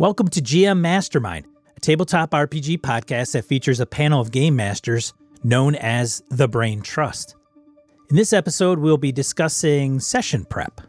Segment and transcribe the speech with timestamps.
[0.00, 1.44] Welcome to GM Mastermind,
[1.76, 5.12] a tabletop RPG podcast that features a panel of game masters
[5.44, 7.34] known as the Brain Trust.
[8.08, 10.80] In this episode, we'll be discussing session prep.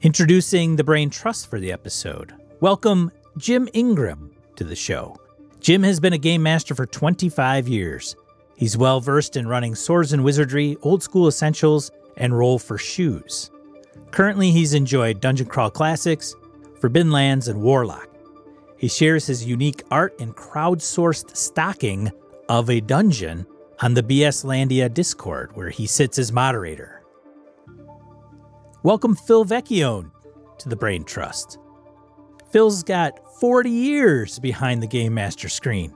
[0.00, 2.32] Introducing the Brain Trust for the episode.
[2.60, 5.14] Welcome Jim Ingram to the show.
[5.60, 8.16] Jim has been a game master for 25 years.
[8.56, 13.50] He's well versed in running Swords and Wizardry, Old School Essentials, and Roll for Shoes.
[14.12, 16.34] Currently, he's enjoyed Dungeon Crawl Classics,
[16.82, 18.08] Forbidden Lands, and Warlock.
[18.76, 22.10] He shares his unique art and crowdsourced stocking
[22.48, 23.46] of a dungeon
[23.82, 27.04] on the BS Landia Discord, where he sits as moderator.
[28.82, 30.10] Welcome Phil Vecchione
[30.58, 31.56] to the Brain Trust.
[32.50, 35.94] Phil's got 40 years behind the Game Master screen.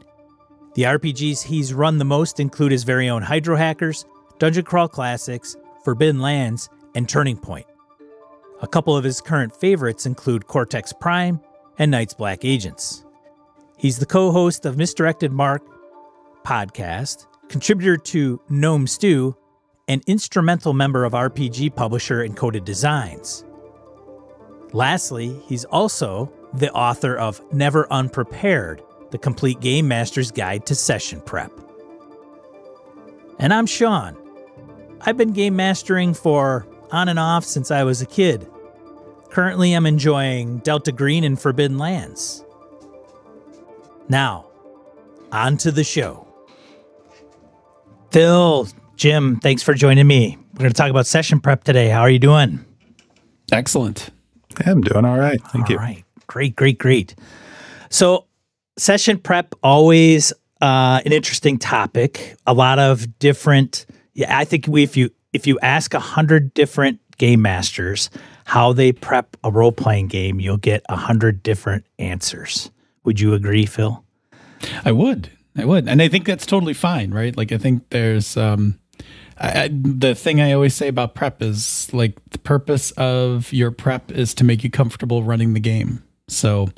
[0.77, 4.05] The RPGs he's run the most include his very own Hydro Hackers,
[4.39, 7.67] Dungeon Crawl Classics, Forbidden Lands, and Turning Point.
[8.63, 11.41] A couple of his current favorites include Cortex Prime
[11.79, 13.05] and Night's Black Agents.
[13.77, 15.63] He's the co host of Misdirected Mark
[16.43, 19.37] podcast, contributor to Gnome Stew,
[19.89, 23.45] and instrumental member of RPG publisher Encoded Designs.
[24.73, 31.21] Lastly, he's also the author of Never Unprepared, the complete game master's guide to session
[31.21, 31.53] prep.
[33.39, 34.17] And I'm Sean.
[35.03, 38.49] I've been game mastering for on and off since I was a kid.
[39.37, 42.43] Currently, I'm enjoying Delta Green and Forbidden Lands.
[44.09, 44.47] Now,
[45.31, 46.27] on to the show.
[48.13, 50.39] Phil, Jim, thanks for joining me.
[50.55, 51.91] We're going to talk about session prep today.
[51.91, 52.65] How are you doing?
[53.53, 54.09] Excellent.
[54.59, 55.39] Yeah, I'm doing all right.
[55.49, 55.77] Thank all you.
[55.77, 56.03] Right.
[56.27, 57.15] Great, great, great.
[57.91, 58.25] So,
[58.79, 62.37] session prep always uh, an interesting topic.
[62.47, 63.85] A lot of different.
[64.15, 68.09] Yeah, I think we, if you if you ask a hundred different game masters
[68.47, 72.71] how they prep a role playing game, you'll get a hundred different answers.
[73.03, 74.05] Would you agree, Phil?
[74.85, 75.31] I would.
[75.57, 77.37] I would, and I think that's totally fine, right?
[77.37, 78.79] Like, I think there's um,
[79.37, 83.73] I, I, the thing I always say about prep is like the purpose of your
[83.73, 86.05] prep is to make you comfortable running the game.
[86.29, 86.69] So,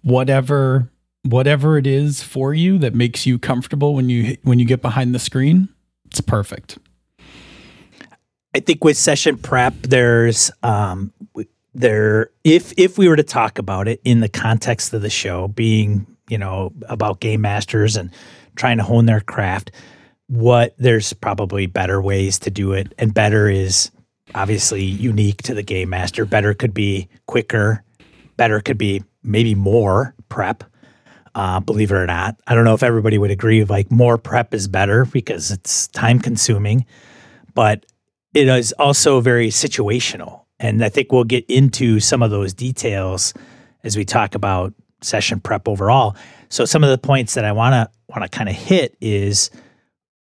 [0.00, 0.88] whatever
[1.24, 5.14] whatever it is for you that makes you comfortable when you when you get behind
[5.14, 5.68] the screen,
[6.06, 6.78] it's perfect.
[8.54, 11.12] I think with session prep, there's um,
[11.74, 15.48] there if if we were to talk about it in the context of the show,
[15.48, 18.10] being you know about game masters and
[18.56, 19.70] trying to hone their craft,
[20.26, 23.90] what there's probably better ways to do it, and better is
[24.34, 26.24] obviously unique to the game master.
[26.24, 27.82] Better could be quicker.
[28.36, 30.64] Better could be maybe more prep.
[31.34, 33.64] Uh, believe it or not, I don't know if everybody would agree.
[33.64, 36.84] Like more prep is better because it's time consuming,
[37.54, 37.86] but
[38.34, 40.42] it is also very situational.
[40.58, 43.34] And I think we'll get into some of those details
[43.84, 46.16] as we talk about session prep overall.
[46.48, 49.50] So some of the points that I want to want to kind of hit is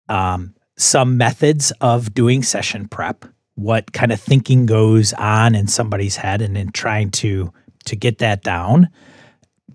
[0.10, 6.16] um, some methods of doing session prep, what kind of thinking goes on in somebody's
[6.16, 7.54] head, and in trying to
[7.86, 8.90] to get that down,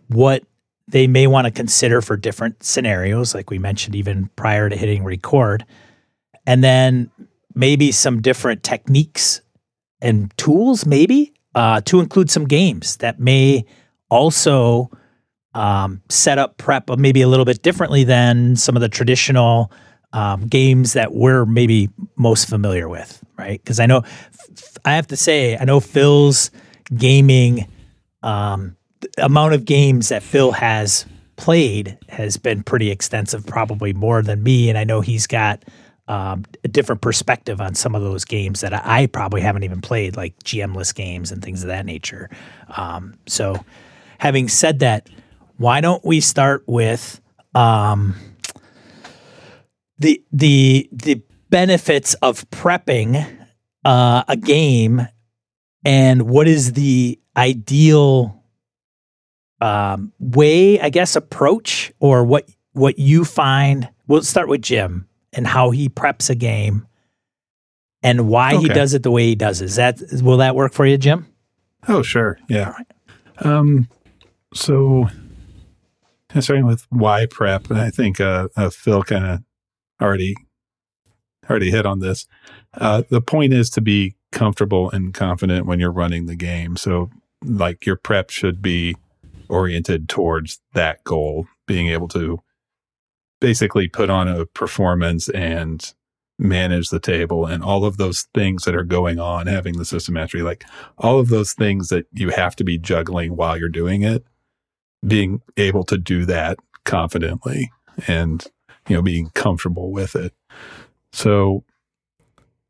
[0.09, 0.45] what
[0.89, 5.05] they may want to consider for different scenarios, like we mentioned even prior to hitting
[5.05, 5.65] record,
[6.47, 7.11] and then
[7.57, 9.41] maybe some different techniques
[10.01, 13.65] and tools, maybe uh, to include some games that may
[14.11, 14.91] also
[15.55, 19.73] um, set up prep maybe a little bit differently than some of the traditional
[20.13, 23.61] um, games that we're maybe most familiar with, right?
[23.63, 24.03] Because I know
[24.85, 26.51] I have to say, I know Phil's
[26.95, 27.67] gaming
[28.23, 28.77] um,
[29.19, 31.07] amount of games that Phil has
[31.37, 34.69] played has been pretty extensive, probably more than me.
[34.69, 35.65] And I know he's got
[36.09, 40.17] um, a different perspective on some of those games that I probably haven't even played,
[40.17, 42.31] like GMless games and things of that nature.
[42.77, 43.65] Um, so,
[44.19, 45.09] having said that,
[45.57, 47.21] why don't we start with
[47.55, 48.15] um,
[49.99, 53.47] the the the benefits of prepping
[53.85, 55.09] uh, a game
[55.85, 58.43] and what is the ideal
[59.61, 63.89] um, way, I guess, approach or what what you find.
[64.07, 66.87] We'll start with Jim and how he preps a game
[68.03, 68.63] and why okay.
[68.63, 69.67] he does it the way he does it.
[69.67, 71.27] Is that will that work for you, Jim?
[71.89, 72.39] Oh, sure.
[72.49, 72.71] Yeah.
[72.73, 72.87] Right.
[73.47, 73.89] Um,
[74.55, 75.09] so
[76.41, 79.43] starting with why prep, I think uh, uh, Phil kind of
[80.01, 80.35] already
[81.49, 82.27] already hit on this.
[82.75, 86.77] Uh, the point is to be comfortable and confident when you're running the game.
[86.77, 87.11] So,
[87.45, 88.97] like your prep should be
[89.49, 92.41] oriented towards that goal, being able to
[93.41, 95.95] basically put on a performance and
[96.39, 100.15] manage the table and all of those things that are going on, having the system
[100.15, 100.65] mastery, like
[100.99, 104.25] all of those things that you have to be juggling while you're doing it,
[105.07, 107.71] being able to do that confidently
[108.07, 108.45] and,
[108.89, 110.35] you know, being comfortable with it.
[111.13, 111.65] So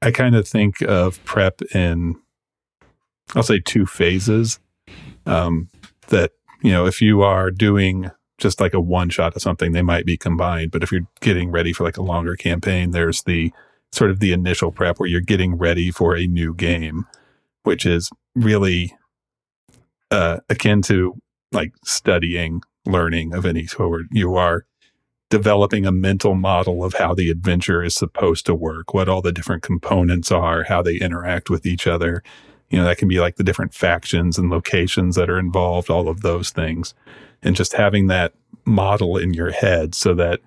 [0.01, 2.15] I kind of think of prep in,
[3.35, 4.61] I'll say two phases.
[5.27, 5.69] Um,
[6.09, 6.31] that,
[6.63, 10.05] you know, if you are doing just like a one shot of something, they might
[10.05, 10.71] be combined.
[10.71, 13.53] But if you're getting ready for like a longer campaign, there's the
[13.93, 17.07] sort of the initial prep where you're getting ready for a new game,
[17.63, 18.95] which is really
[20.11, 21.15] uh, akin to
[21.53, 24.07] like studying, learning of any sort.
[24.13, 24.67] You are
[25.31, 29.33] developing a mental model of how the adventure is supposed to work, what all the
[29.33, 32.23] different components are, how they interact with each other.
[32.71, 36.09] You know, that can be like the different factions and locations that are involved, all
[36.09, 36.95] of those things
[37.43, 38.35] and just having that
[38.65, 40.41] model in your head so that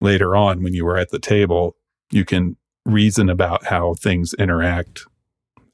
[0.00, 1.76] later on when you are at the table
[2.10, 5.06] you can reason about how things interact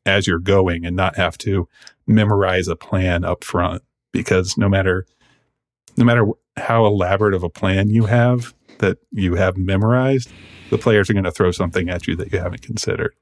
[0.06, 1.69] as you're going and not have to
[2.06, 3.82] memorize a plan up front.
[4.12, 5.06] Because no matter
[5.97, 6.26] no matter
[6.56, 10.31] how elaborate of a plan you have that you have memorized
[10.70, 13.14] the players are going to throw something at you that you haven't considered.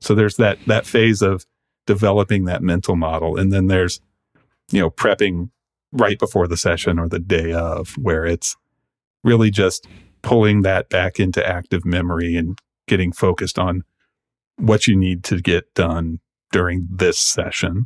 [0.00, 1.46] So there's that that phase of
[1.86, 3.38] developing that mental model.
[3.38, 4.00] And then there's
[4.70, 5.50] you know prepping
[5.92, 8.56] right before the session or the day of, where it's
[9.24, 9.86] really just
[10.22, 13.82] pulling that back into active memory and getting focused on
[14.56, 16.18] what you need to get done
[16.52, 17.84] during this session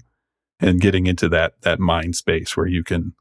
[0.61, 3.15] and getting into that that mind space where you can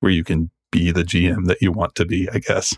[0.00, 2.74] where you can be the GM that you want to be, I guess.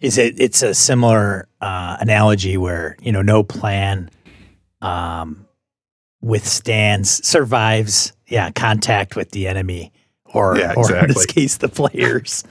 [0.00, 4.10] Is it it's a similar uh, analogy where, you know, no plan
[4.82, 5.46] um,
[6.20, 9.92] withstands survives yeah, contact with the enemy
[10.36, 10.94] or, yeah, exactly.
[10.94, 12.44] or in this case, the players.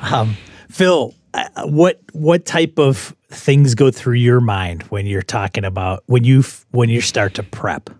[0.00, 0.36] um,
[0.70, 6.02] Phil, uh, what what type of things go through your mind when you're talking about
[6.06, 7.90] when you when you start to prep?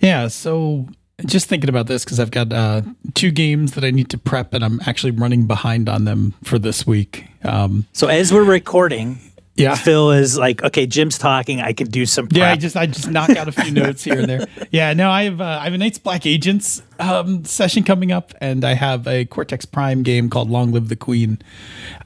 [0.00, 0.88] Yeah, so
[1.24, 2.82] just thinking about this because I've got uh,
[3.14, 6.58] two games that I need to prep, and I'm actually running behind on them for
[6.58, 7.26] this week.
[7.44, 9.20] Um, so as we're recording,
[9.54, 9.74] yeah.
[9.74, 11.60] Phil is like, okay, Jim's talking.
[11.60, 12.26] I could do some.
[12.26, 12.38] Prep.
[12.38, 14.46] Yeah, I just I just knock out a few notes here and there.
[14.70, 18.32] Yeah, no, I have uh, I have a Night's Black Agents um, session coming up,
[18.40, 21.38] and I have a Cortex Prime game called Long Live the Queen,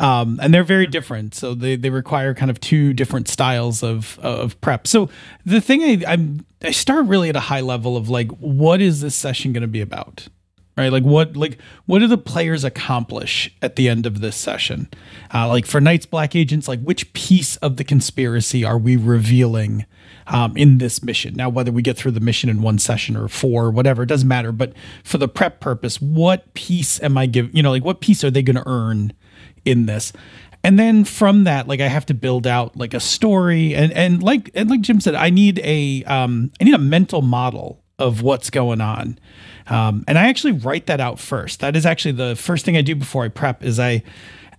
[0.01, 1.35] um, and they're very different.
[1.35, 4.87] So they they require kind of two different styles of of prep.
[4.87, 5.09] So
[5.45, 9.01] the thing I I'm I start really at a high level of like, what is
[9.03, 10.29] this session going to be about?
[10.77, 10.93] Right?
[10.93, 14.89] Like what like what do the players accomplish at the end of this session?
[15.33, 19.87] Uh, like for Night's Black Agents like which piece of the conspiracy are we revealing
[20.27, 21.35] um, in this mission?
[21.35, 24.07] Now whether we get through the mission in one session or four or whatever it
[24.07, 27.85] doesn't matter but for the prep purpose what piece am i giving you know like
[27.85, 29.15] what piece are they going to earn
[29.65, 30.13] in this?
[30.63, 34.21] And then from that like i have to build out like a story and and
[34.21, 38.21] like and like jim said i need a um i need a mental model of
[38.21, 39.17] what's going on
[39.69, 41.61] um, and I actually write that out first.
[41.61, 44.03] That is actually the first thing I do before I prep is I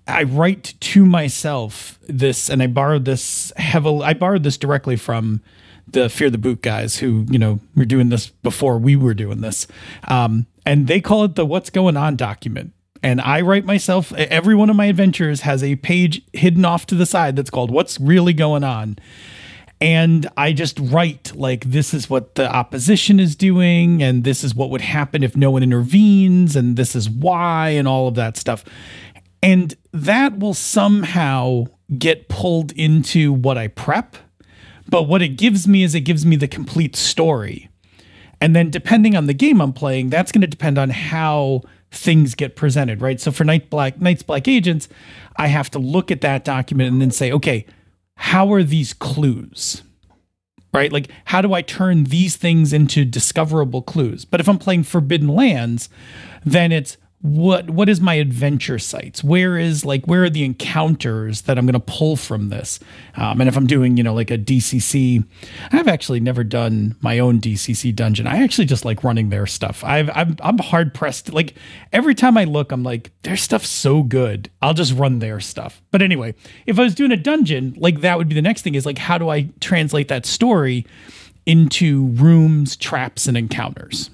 [0.08, 4.06] I write to myself this, and I borrowed this heavily.
[4.06, 5.42] I borrowed this directly from
[5.88, 9.42] the Fear the Boot guys, who you know were doing this before we were doing
[9.42, 9.68] this,
[10.08, 12.74] um, and they call it the "What's Going On" document.
[13.04, 14.12] And I write myself.
[14.14, 17.70] Every one of my adventures has a page hidden off to the side that's called
[17.70, 18.98] "What's Really Going On."
[19.80, 24.56] And I just write like this is what the opposition is doing, and this is
[24.56, 28.38] what would happen if no one intervenes, and this is why, and all of that
[28.38, 28.66] stuff.
[29.44, 31.66] And that will somehow
[31.98, 34.18] get pulled into what I prep.
[34.90, 37.70] But what it gives me is it gives me the complete story.
[38.40, 42.36] And then depending on the game I'm playing, that's going to depend on how things
[42.36, 43.20] get presented, right?
[43.20, 44.88] So for Night Black Night's Black Agents,
[45.36, 47.66] I have to look at that document and then say, okay,
[48.18, 49.84] how are these clues?
[50.74, 50.92] Right?
[50.92, 54.26] Like, how do I turn these things into discoverable clues?
[54.26, 55.90] But if I'm playing Forbidden Lands,
[56.46, 56.98] then it's
[57.28, 59.22] what what is my adventure sites?
[59.22, 62.80] Where is like where are the encounters that i'm going to pull from this?
[63.16, 65.24] Um, and if i'm doing you know like a dcc
[65.74, 68.28] i've actually never done my own dcc dungeon.
[68.28, 69.84] I actually just like running their stuff.
[69.84, 71.56] I've i'm, I'm hard pressed like
[71.92, 74.50] every time i look i'm like their stuff's so good.
[74.62, 75.82] I'll just run their stuff.
[75.92, 76.34] But anyway
[76.66, 78.98] if i was doing a dungeon like that would be the next thing is like
[78.98, 80.86] how do i translate that story
[81.46, 84.10] into rooms traps and encounters?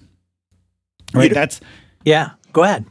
[1.13, 1.31] Right?
[1.31, 1.61] That's
[2.05, 2.85] yeah go ahead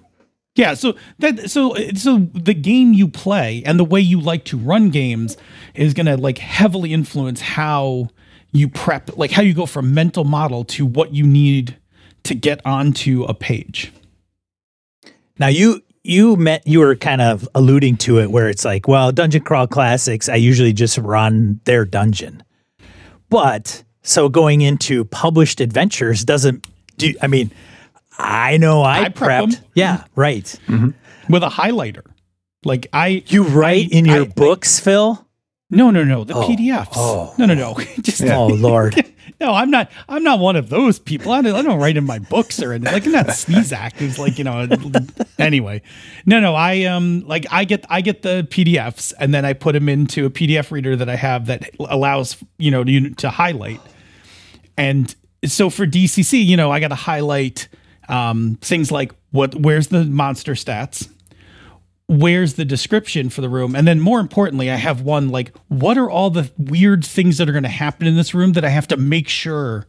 [0.55, 4.59] yeah, so that so so the game you play and the way you like to
[4.59, 5.37] run games
[5.75, 8.09] is going to like heavily influence how
[8.53, 11.79] you prep, like how you go from mental model to what you need
[12.25, 13.93] to get onto a page.
[15.39, 19.11] Now you you met you were kind of alluding to it where it's like, well,
[19.11, 22.43] Dungeon Crawl Classics, I usually just run their dungeon.
[23.31, 26.67] But so going into published adventures doesn't
[26.99, 27.51] do I mean,
[28.19, 29.53] I know I, I prep prepped.
[29.57, 29.65] them.
[29.75, 30.59] Yeah, right.
[31.29, 32.05] with a highlighter.
[32.65, 35.27] Like I You write I- in your I- books, Phil?
[35.75, 36.23] No, no, no.
[36.25, 36.93] The PDFs.
[36.97, 37.75] oh, no, no, no.
[38.03, 38.95] Just Oh Lord.
[39.41, 39.55] no.
[39.55, 39.91] I'm not.
[40.07, 41.33] I'm not one of those people.
[41.33, 42.93] I don't, I don't write in my books or anything.
[42.93, 44.69] Like I'm not Sneezak who's like you know.
[45.39, 45.81] anyway,
[46.27, 46.55] no, no.
[46.55, 50.27] I um like I get I get the PDFs and then I put them into
[50.27, 53.81] a PDF reader that I have that allows you know to, to highlight.
[54.77, 55.15] And
[55.47, 57.69] so for DCC, you know, I got to highlight
[58.13, 61.09] um, things like what, where's the monster stats,
[62.07, 65.97] where's the description for the room, and then more importantly, I have one like, what
[65.97, 68.69] are all the weird things that are going to happen in this room that I
[68.69, 69.87] have to make sure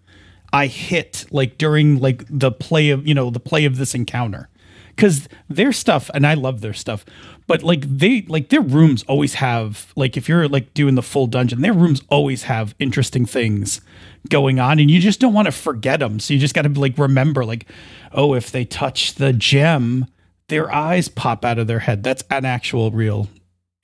[0.53, 4.48] I hit like during like the play of you know the play of this encounter
[4.96, 7.06] because their stuff and I love their stuff,
[7.48, 11.28] but like they like their rooms always have like if you're like doing the full
[11.28, 13.82] dungeon, their rooms always have interesting things
[14.30, 16.20] going on, and you just don't want to forget them.
[16.20, 17.66] So you just got to like remember like,
[18.12, 20.08] oh, if they touch the gem,
[20.48, 22.04] their eyes pop out of their head.
[22.04, 23.30] That's an actual real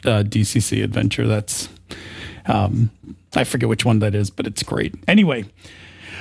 [0.05, 1.27] uh, DCC adventure.
[1.27, 1.69] That's
[2.45, 2.91] um,
[3.35, 4.95] I forget which one that is, but it's great.
[5.07, 5.45] Anyway.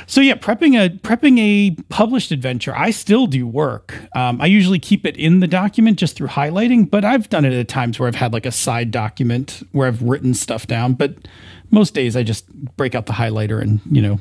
[0.08, 3.94] So yeah, prepping a prepping a published adventure, I still do work.
[4.16, 7.52] Um, I usually keep it in the document just through highlighting, but I've done it
[7.52, 10.94] at times where I've had like a side document where I've written stuff down.
[10.94, 11.28] But
[11.70, 14.18] most days I just break out the highlighter and you know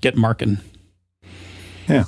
[0.00, 0.58] get marking.
[1.88, 2.04] Yeah.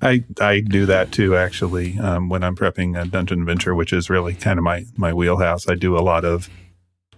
[0.00, 4.08] I I do that too actually um, when I'm prepping a dungeon adventure, which is
[4.08, 5.68] really kind of my my wheelhouse.
[5.68, 6.48] I do a lot of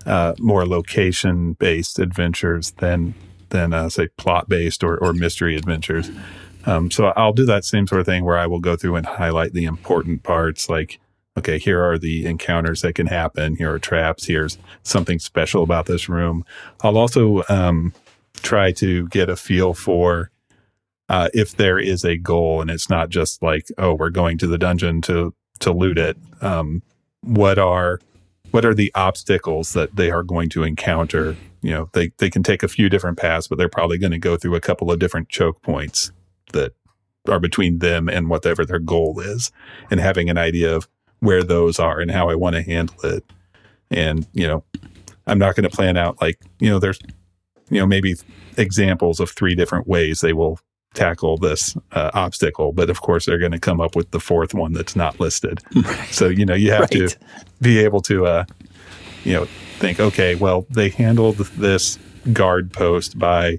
[0.07, 3.14] uh, more location based adventures than
[3.53, 6.11] than uh, say plot based or, or mystery adventures.
[6.67, 9.07] Um, so I'll do that same sort of thing where I will go through and
[9.07, 10.99] highlight the important parts, like
[11.39, 13.57] okay, here are the encounters that can happen.
[13.57, 14.27] Here are traps.
[14.27, 16.45] Here's something special about this room.
[16.83, 17.95] I'll also um,
[18.43, 20.31] try to get a feel for
[21.09, 24.47] uh, if there is a goal and it's not just like oh we're going to
[24.47, 26.83] the dungeon to to loot it um,
[27.21, 28.01] what are
[28.51, 32.42] what are the obstacles that they are going to encounter you know they they can
[32.42, 34.99] take a few different paths but they're probably going to go through a couple of
[34.99, 36.12] different choke points
[36.52, 36.73] that
[37.28, 39.50] are between them and whatever their goal is
[39.90, 40.88] and having an idea of
[41.21, 43.25] where those are and how I want to handle it.
[43.90, 44.64] And you know
[45.26, 46.99] I'm not going to plan out like you know there's
[47.71, 48.14] you know maybe
[48.59, 50.59] examples of three different ways they will
[50.95, 54.52] tackle this uh, obstacle but of course they're going to come up with the fourth
[54.52, 55.61] one that's not listed.
[56.11, 56.90] So you know you have Right.
[56.90, 57.09] to
[57.61, 58.45] be able to uh
[59.25, 59.47] you know
[59.83, 61.99] think okay well they handled this
[62.33, 63.59] guard post by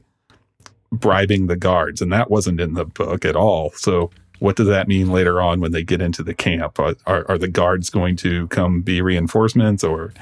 [0.93, 3.71] bribing the guards and that wasn't in the book at all.
[3.71, 6.79] So what does that mean later on when they get into the camp?
[6.79, 10.13] Are, are, are the guards going to come be reinforcements or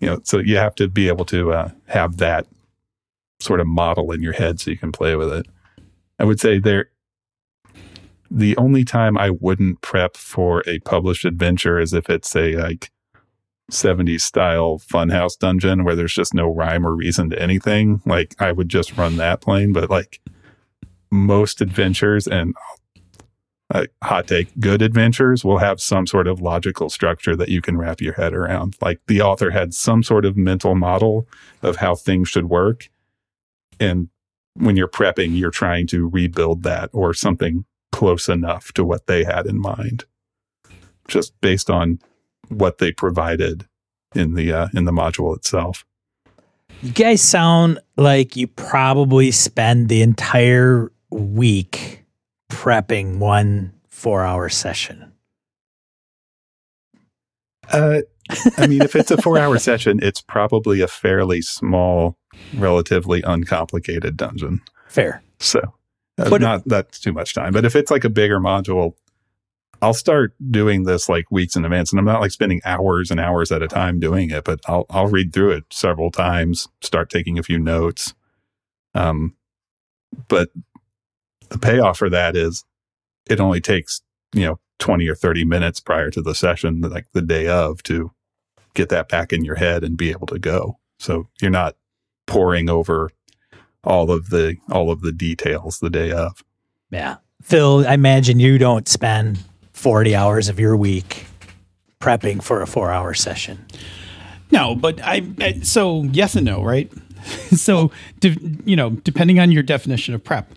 [0.00, 2.46] you know so you have to be able to uh, have that
[3.40, 5.46] sort of model in your head so you can play with it.
[6.18, 6.90] I would say there
[8.28, 12.90] the only time i wouldn't prep for a published adventure is if it's a like
[13.70, 18.00] 70s style funhouse dungeon where there's just no rhyme or reason to anything.
[18.06, 20.20] Like i would just run that plain but like
[21.10, 22.54] most adventures and
[23.74, 27.76] uh, hot take good adventures will have some sort of logical structure that you can
[27.76, 28.76] wrap your head around.
[28.80, 31.26] Like the author had some sort of mental model
[31.62, 32.88] of how things should work
[33.80, 34.08] and
[34.54, 39.24] when you're prepping you're trying to rebuild that or something close enough to what they
[39.24, 40.04] had in mind.
[41.08, 41.98] Just based on
[42.48, 43.66] what they provided
[44.14, 45.84] in the uh, in the module itself
[46.82, 52.04] You guys sound like you probably spend the entire week
[52.50, 55.12] prepping one four hour session.
[57.72, 58.02] Uh,
[58.56, 62.16] I mean, if it's a four hour session, it's probably a fairly small,
[62.54, 64.60] relatively uncomplicated dungeon.
[64.88, 65.22] Fair.
[65.40, 65.60] So,
[66.18, 67.52] uh, But- not that's too much time.
[67.52, 68.94] But if it's like a bigger module,
[69.82, 73.20] I'll start doing this like weeks in advance, and I'm not like spending hours and
[73.20, 74.44] hours at a time doing it.
[74.44, 78.14] But I'll I'll read through it several times, start taking a few notes.
[78.94, 79.34] Um,
[80.28, 80.50] but
[81.50, 82.64] the payoff for that is
[83.28, 84.02] it only takes
[84.32, 88.12] you know 20 or 30 minutes prior to the session like the day of to
[88.74, 91.76] get that back in your head and be able to go so you're not
[92.26, 93.10] poring over
[93.84, 96.42] all of the all of the details the day of
[96.90, 97.16] Yeah.
[97.42, 99.38] Phil, I imagine you don't spend
[99.76, 101.26] 40 hours of your week
[102.00, 103.62] prepping for a four hour session.
[104.50, 106.90] No, but I, I so yes and no, right?
[107.52, 110.50] so de- you know, depending on your definition of prep.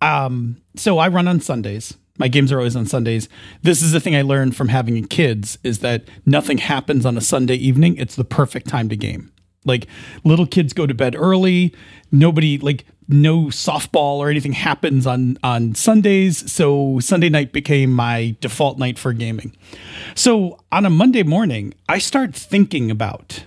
[0.00, 3.28] Um, so I run on Sundays, My games are always on Sundays.
[3.62, 7.20] This is the thing I learned from having kids is that nothing happens on a
[7.20, 7.96] Sunday evening.
[7.96, 9.32] It's the perfect time to game.
[9.64, 9.88] Like
[10.22, 11.74] little kids go to bed early.
[12.12, 16.50] Nobody like no softball or anything happens on on Sundays.
[16.50, 19.56] So Sunday night became my default night for gaming.
[20.14, 23.44] So on a Monday morning, I start thinking about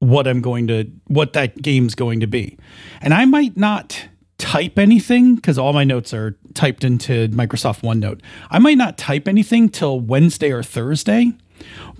[0.00, 2.58] what I'm going to what that game's going to be.
[3.00, 8.20] And I might not type anything because all my notes are typed into Microsoft OneNote.
[8.50, 11.32] I might not type anything till Wednesday or Thursday,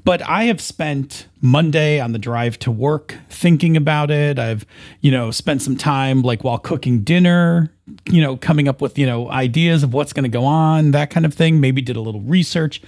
[0.04, 4.38] but I have spent Monday on the drive to work thinking about it.
[4.38, 4.66] I've,
[5.00, 7.72] you know, spent some time like while cooking dinner,
[8.10, 11.10] you know, coming up with, you know, ideas of what's going to go on, that
[11.10, 11.58] kind of thing.
[11.58, 12.82] Maybe did a little research.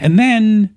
[0.00, 0.76] And then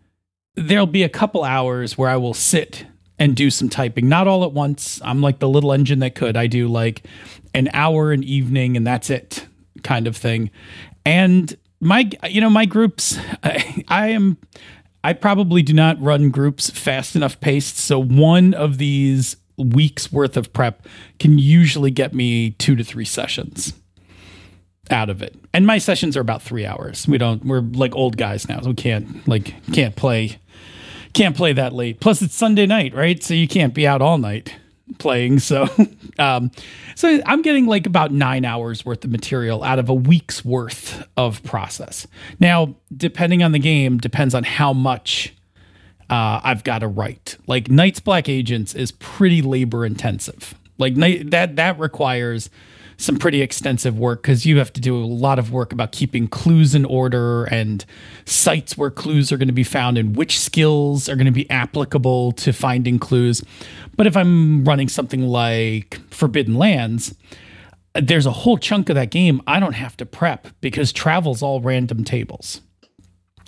[0.55, 2.85] there'll be a couple hours where I will sit
[3.17, 5.01] and do some typing, not all at once.
[5.03, 6.37] I'm like the little engine that could.
[6.37, 7.03] I do like
[7.53, 9.47] an hour an evening and that's it
[9.83, 10.51] kind of thing.
[11.03, 14.37] And my, you know, my groups, I, I am,
[15.03, 17.77] I probably do not run groups fast enough paced.
[17.77, 20.85] So one of these weeks worth of prep
[21.19, 23.73] can usually get me two to three sessions
[24.89, 25.35] out of it.
[25.53, 27.07] And my sessions are about three hours.
[27.07, 28.59] We don't, we're like old guys now.
[28.61, 30.39] So we can't like, can't play
[31.13, 31.99] can't play that late.
[31.99, 33.21] Plus, it's Sunday night, right?
[33.23, 34.55] So you can't be out all night
[34.97, 35.39] playing.
[35.39, 35.67] So,
[36.19, 36.51] um,
[36.95, 41.07] so I'm getting like about nine hours worth of material out of a week's worth
[41.15, 42.07] of process.
[42.39, 45.35] Now, depending on the game, depends on how much
[46.09, 47.37] uh, I've got to write.
[47.47, 50.55] Like Night's Black Agents is pretty labor intensive.
[50.77, 52.49] Like that that requires
[52.99, 56.27] some pretty extensive work because you have to do a lot of work about keeping
[56.27, 57.85] clues in order and
[58.25, 61.49] sites where clues are going to be found and which skills are going to be
[61.49, 63.41] applicable to finding clues.
[63.95, 67.15] But if I'm running something like Forbidden Lands,
[67.93, 71.61] there's a whole chunk of that game I don't have to prep because travel's all
[71.61, 72.59] random tables.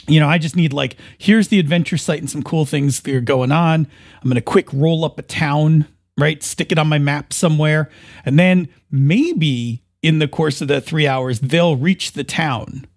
[0.08, 3.14] You know, I just need like, here's the adventure site and some cool things that
[3.14, 3.86] are going on.
[4.16, 5.88] I'm going to quick roll up a town
[6.18, 6.42] right?
[6.44, 7.90] Stick it on my map somewhere.
[8.26, 12.88] And then maybe in the course of the three hours, they'll reach the town.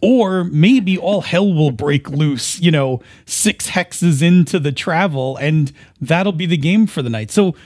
[0.00, 5.72] Or maybe all hell will break loose, you know, six hexes into the travel, and
[6.00, 7.32] that'll be the game for the night.
[7.32, 7.56] So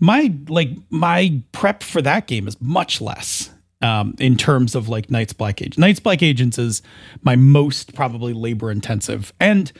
[0.00, 3.50] my like my prep for that game is much less
[3.82, 5.76] um, in terms of like Knights Black Age.
[5.76, 6.80] Night's Black Agents is
[7.22, 9.34] my most probably labor intensive.
[9.38, 9.70] And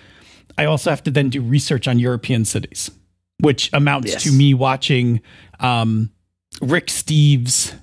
[0.58, 2.90] I also have to then do research on European cities
[3.42, 4.22] which amounts yes.
[4.22, 5.20] to me watching
[5.60, 6.10] um,
[6.60, 7.74] Rick Steves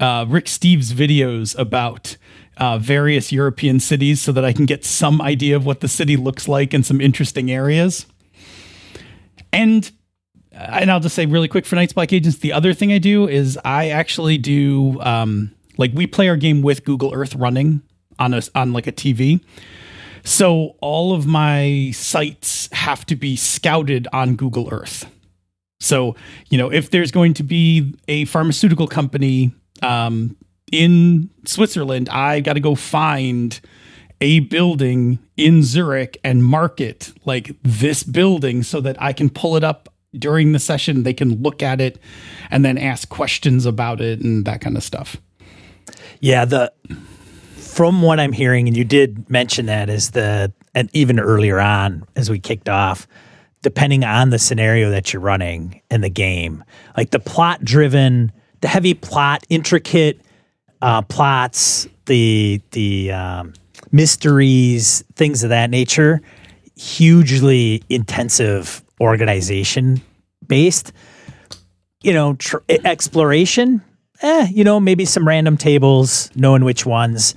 [0.00, 2.16] uh, Rick Steves videos about
[2.58, 6.16] uh, various European cities so that I can get some idea of what the city
[6.16, 8.06] looks like in some interesting areas.
[9.52, 9.90] And
[10.54, 12.98] uh, and I'll just say really quick for Night's Black Agents, the other thing I
[12.98, 17.82] do is I actually do um, like we play our game with Google Earth running
[18.18, 19.42] on a on like a TV.
[20.26, 25.08] So all of my sites have to be scouted on Google Earth.
[25.78, 26.16] So,
[26.50, 30.36] you know, if there's going to be a pharmaceutical company um,
[30.72, 33.60] in Switzerland, I got to go find
[34.20, 39.54] a building in Zurich and mark it like this building so that I can pull
[39.54, 41.04] it up during the session.
[41.04, 42.00] They can look at it
[42.50, 45.18] and then ask questions about it and that kind of stuff.
[46.18, 46.72] Yeah, the
[47.76, 52.04] from what I'm hearing, and you did mention that is the and even earlier on
[52.16, 53.06] as we kicked off,
[53.60, 56.64] depending on the scenario that you're running in the game,
[56.96, 60.22] like the plot driven, the heavy plot, intricate
[60.80, 63.52] uh, plots, the the um,
[63.92, 66.22] mysteries, things of that nature,
[66.76, 70.00] hugely intensive organization
[70.48, 70.94] based.
[72.02, 73.82] You know, tr- exploration.
[74.22, 77.34] Eh, you know, maybe some random tables, knowing which ones.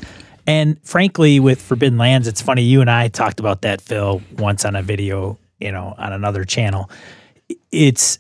[0.50, 2.64] And frankly, with Forbidden Lands, it's funny.
[2.64, 6.44] You and I talked about that, Phil, once on a video, you know, on another
[6.44, 6.90] channel.
[7.72, 8.18] It's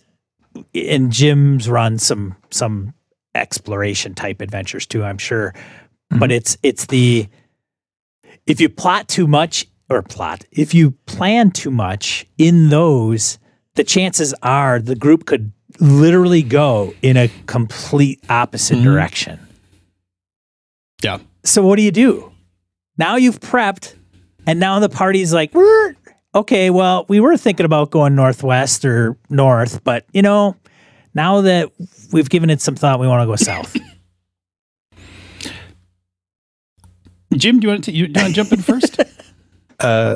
[0.76, 2.94] and Jim's run some some
[3.34, 5.54] exploration type adventures too, I'm sure.
[5.56, 6.20] Mm-hmm.
[6.20, 7.28] But it's it's the
[8.46, 13.40] if you plot too much or plot, if you plan too much in those,
[13.74, 18.84] the chances are the group could literally go in a complete opposite mm-hmm.
[18.84, 19.40] direction.
[21.02, 21.18] Yeah.
[21.44, 22.32] So what do you do?
[22.98, 23.96] Now you've prepped,
[24.46, 25.54] and now the party's like,
[26.36, 30.56] okay, well, we were thinking about going northwest or north, but you know,
[31.14, 31.72] now that
[32.12, 33.76] we've given it some thought, we want to go south.
[37.34, 39.00] Jim, do you want to, you, do you want to jump in first?
[39.80, 40.16] uh,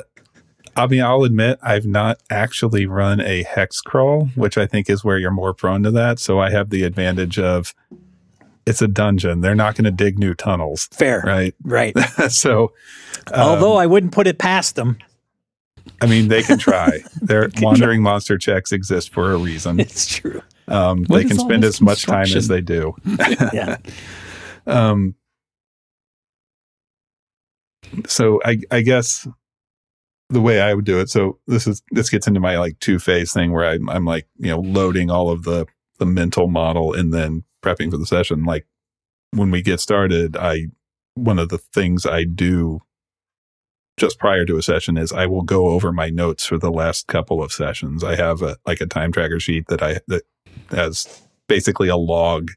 [0.75, 5.03] I mean, I'll admit I've not actually run a hex crawl, which I think is
[5.03, 6.19] where you're more prone to that.
[6.19, 7.75] So I have the advantage of
[8.65, 9.41] it's a dungeon.
[9.41, 11.21] They're not going to dig new tunnels, Fair.
[11.25, 11.55] right?
[11.63, 11.97] Right.
[12.29, 12.73] so,
[13.33, 14.97] um, Although I wouldn't put it past them.
[16.01, 17.03] I mean, they can try.
[17.21, 19.79] Their wandering monster checks exist for a reason.
[19.79, 20.41] It's true.
[20.67, 22.95] Um, they can spend as much time as they do.
[23.53, 23.77] Yeah.
[24.65, 25.15] Um,
[28.07, 29.27] so I, I guess
[30.29, 31.09] the way I would do it.
[31.09, 34.27] So this is this gets into my like two phase thing where I'm, I'm like
[34.37, 35.65] you know loading all of the
[35.99, 38.43] the mental model and then prepping for the session.
[38.43, 38.65] Like
[39.31, 40.67] when we get started, I
[41.15, 42.81] one of the things I do
[43.97, 47.07] just prior to a session is I will go over my notes for the last
[47.07, 48.03] couple of sessions.
[48.03, 50.23] I have a like a time tracker sheet that I that
[50.69, 52.49] has basically a log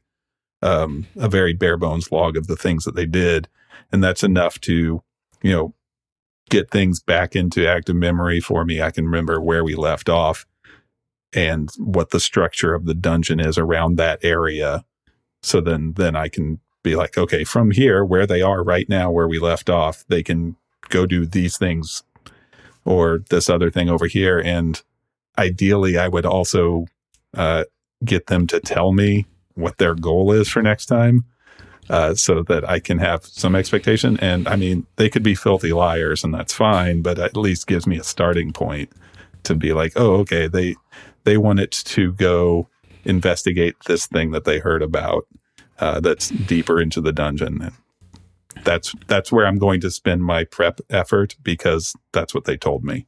[0.61, 3.47] um, a very bare bones log of the things that they did.
[3.91, 5.03] And that's enough to,
[5.41, 5.73] you know,
[6.49, 8.81] get things back into active memory for me.
[8.81, 10.45] I can remember where we left off
[11.33, 14.85] and what the structure of the dungeon is around that area.
[15.41, 19.11] So then, then I can be like, okay, from here, where they are right now,
[19.11, 20.55] where we left off, they can
[20.89, 22.03] go do these things
[22.85, 24.39] or this other thing over here.
[24.39, 24.81] And
[25.37, 26.85] ideally, I would also
[27.35, 27.65] uh,
[28.03, 31.25] get them to tell me what their goal is for next time
[31.89, 34.17] uh, so that I can have some expectation.
[34.19, 37.87] And I mean, they could be filthy liars and that's fine, but at least gives
[37.87, 38.91] me a starting point
[39.43, 40.75] to be like, oh, okay, they,
[41.23, 42.69] they want it to go
[43.05, 45.27] investigate this thing that they heard about
[45.79, 47.61] uh, that's deeper into the dungeon.
[47.61, 52.57] And that's, that's where I'm going to spend my prep effort because that's what they
[52.57, 53.05] told me.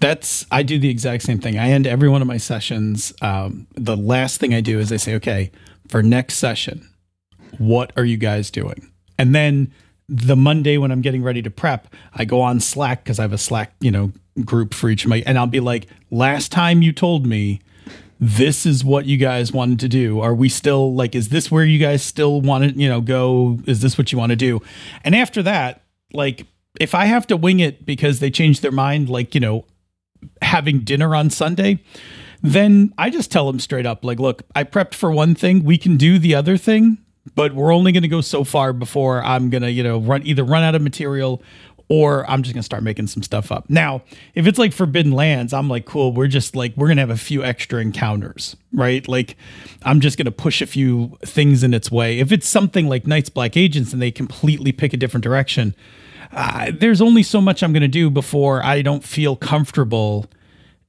[0.00, 1.58] That's I do the exact same thing.
[1.58, 3.12] I end every one of my sessions.
[3.22, 5.50] Um, the last thing I do is I say, okay,
[5.88, 6.88] for next session,
[7.56, 8.92] what are you guys doing?
[9.18, 9.72] And then
[10.08, 13.32] the Monday when I'm getting ready to prep, I go on Slack because I have
[13.32, 14.12] a Slack, you know,
[14.44, 17.60] group for each of my, and I'll be like, last time you told me
[18.20, 20.20] this is what you guys wanted to do.
[20.20, 23.58] Are we still like, is this where you guys still want to, you know, go?
[23.66, 24.60] Is this what you want to do?
[25.04, 26.46] And after that, like,
[26.80, 29.64] if I have to wing it because they changed their mind, like, you know,
[30.42, 31.80] having dinner on Sunday,
[32.42, 35.78] then I just tell them straight up, like, look, I prepped for one thing, we
[35.78, 36.98] can do the other thing,
[37.34, 40.22] but we're only going to go so far before I'm going to, you know, run
[40.24, 41.42] either run out of material
[41.88, 43.68] or I'm just to start making some stuff up.
[43.70, 44.02] Now,
[44.34, 47.16] if it's like Forbidden Lands, I'm like, cool, we're just like, we're to have a
[47.16, 49.06] few extra encounters, right?
[49.08, 49.36] Like,
[49.82, 52.18] I'm just to push a few things in its way.
[52.18, 55.74] If it's something like Night's Black Agents and they completely pick a different direction,
[56.32, 60.26] uh, there's only so much I'm to do before I don't feel comfortable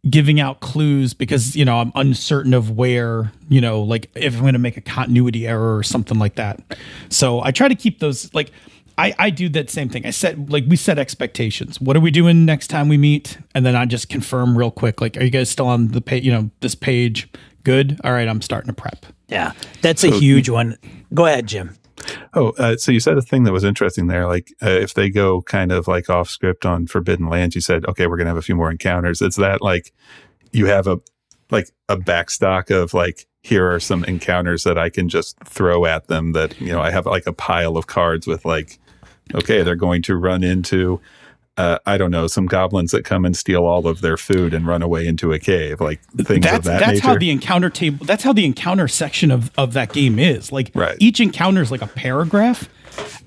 [0.09, 4.41] giving out clues because you know I'm uncertain of where you know like if I'm
[4.41, 6.62] going to make a continuity error or something like that.
[7.09, 8.51] So I try to keep those like
[8.99, 10.05] I I do that same thing.
[10.05, 11.79] I set like we set expectations.
[11.79, 13.38] What are we doing next time we meet?
[13.55, 16.23] And then I just confirm real quick like are you guys still on the page,
[16.23, 17.29] you know, this page?
[17.63, 17.99] Good.
[18.03, 19.05] All right, I'm starting to prep.
[19.27, 19.53] Yeah.
[19.81, 20.77] That's a huge one.
[21.13, 21.75] Go ahead, Jim.
[22.33, 24.25] Oh, uh, so you said a thing that was interesting there.
[24.25, 27.85] Like, uh, if they go kind of like off script on Forbidden Lands, you said,
[27.85, 29.21] okay, we're going to have a few more encounters.
[29.21, 29.93] It's that like
[30.51, 30.99] you have a
[31.51, 36.07] like a backstock of like here are some encounters that I can just throw at
[36.07, 36.31] them.
[36.33, 38.79] That you know I have like a pile of cards with like,
[39.35, 40.99] okay, they're going to run into.
[41.57, 44.65] Uh, I don't know, some goblins that come and steal all of their food and
[44.65, 47.07] run away into a cave, like things that's of that that's nature.
[47.07, 50.71] how the encounter table that's how the encounter section of of that game is like
[50.73, 50.95] Right.
[51.01, 52.69] each encounter is like a paragraph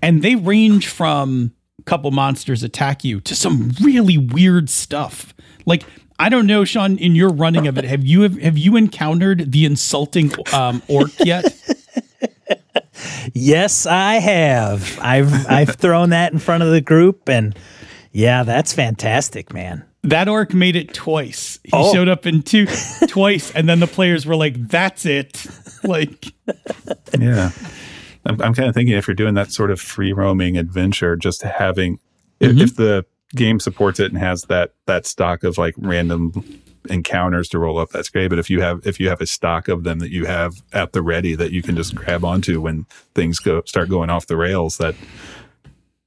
[0.00, 5.34] and they range from a couple monsters attack you to some really weird stuff
[5.66, 5.82] like
[6.18, 6.96] I don't know, Sean.
[6.98, 11.10] In your running of it, have you have have you encountered the insulting um, orc
[11.18, 11.44] yet?
[13.42, 14.98] Yes, I have.
[15.00, 17.59] I've I've thrown that in front of the group and
[18.12, 19.85] yeah, that's fantastic, man.
[20.05, 21.59] That orc made it twice.
[21.64, 21.92] He Oh.
[21.92, 22.66] showed up in two
[23.09, 25.46] twice, and then the players were like, "That's it."
[25.85, 26.33] Like,
[27.18, 27.50] Yeah.
[28.24, 31.42] I'm, I'm kind of thinking if you're doing that sort of free roaming adventure, just
[31.42, 31.98] having,
[32.38, 32.61] if, mm-hmm.
[32.61, 37.58] if the game supports it and has that, that stock of like random encounters to
[37.58, 38.28] roll up, that's great.
[38.28, 40.92] But if you have, if you have a stock of them that you have at
[40.92, 44.36] the ready that you can just grab onto when things go, start going off the
[44.36, 44.94] rails, that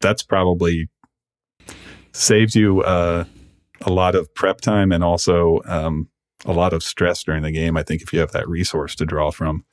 [0.01, 0.89] that's probably
[2.11, 3.25] saves you, uh,
[3.81, 6.09] a lot of prep time and also, um,
[6.45, 7.75] a lot of stress during the game.
[7.75, 9.65] I think if you have that resource to draw from.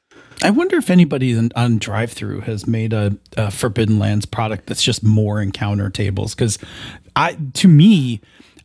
[0.42, 4.66] I wonder if anybody in, on drive through has made a, a Forbidden Lands product
[4.66, 6.34] that's just more encounter tables.
[6.34, 6.58] Because
[7.14, 8.20] I, to me,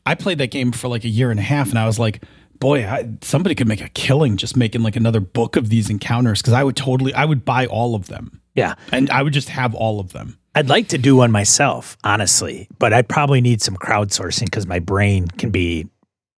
[0.08, 2.24] I played that game for like a year and a half, and I was like,
[2.60, 6.42] boy, I, somebody could make a killing just making like another book of these encounters.
[6.42, 8.76] Because I would totally, I would buy all of them, Yeah.
[8.92, 10.38] and I would just have all of them.
[10.56, 14.80] I'd like to do one myself, honestly, but I'd probably need some crowdsourcing because my
[14.80, 15.88] brain can be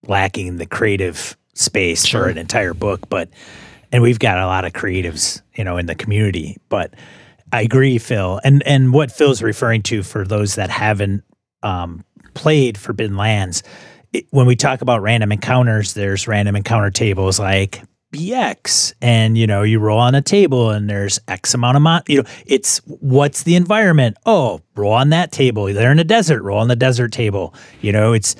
[0.07, 2.23] lacking the creative space Sure.
[2.23, 3.07] for an entire book.
[3.09, 3.29] But
[3.91, 6.57] and we've got a lot of creatives, you know, in the community.
[6.69, 6.93] But
[7.53, 11.23] I agree, Phil, and and what Phil's referring to for those that haven't
[11.63, 12.03] um,
[12.39, 13.63] played Forbidden Lands,
[14.13, 19.45] it, when we talk about random encounters, there's random encounter tables like BX, and you
[19.45, 22.77] know you roll on a table and there's X amount of mon- you know it's
[22.85, 24.17] what's the environment?
[24.25, 25.65] Oh, roll on that table.
[25.65, 26.41] They're in a desert.
[26.41, 27.53] Roll on the desert table.
[27.81, 28.35] You know it's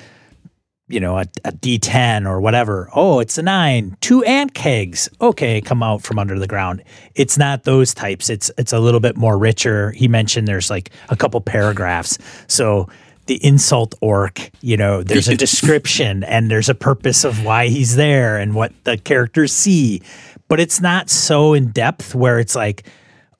[0.90, 2.90] you know, a, a D10 or whatever.
[2.94, 3.96] Oh, it's a nine.
[4.00, 5.08] Two ankhegs.
[5.20, 6.82] Okay, come out from under the ground.
[7.14, 8.28] It's not those types.
[8.28, 9.92] It's it's a little bit more richer.
[9.92, 12.18] He mentioned there's like a couple paragraphs.
[12.48, 12.88] So
[13.30, 17.94] the insult orc, you know, there's a description and there's a purpose of why he's
[17.94, 20.02] there and what the characters see.
[20.48, 22.82] But it's not so in depth where it's like,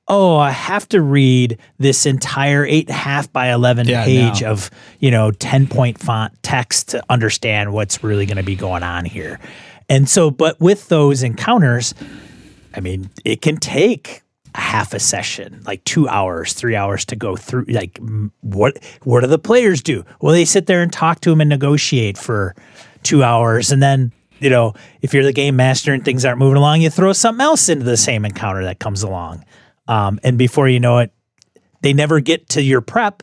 [0.07, 4.43] oh, I have to read this entire eight and a half by 11 Yeah, page
[4.43, 4.53] no.
[4.53, 8.85] of, you know, 10 point font text to understand what's really going to be going
[8.85, 9.41] on here.
[9.89, 11.95] And so, but with those encounters,
[12.77, 14.23] I mean, it can take
[14.55, 17.65] half a session, like two hours, three hours to go through.
[17.69, 17.99] Like,
[18.41, 20.05] what what do the players do?
[20.21, 22.55] Well, they sit there and talk to them and negotiate for
[23.03, 26.57] two hours, and then you know, if you're the game master and things aren't moving
[26.57, 29.45] along, you throw something else into the same encounter that comes along,
[29.89, 31.13] um, and before you know it,
[31.83, 33.23] they never get to your prep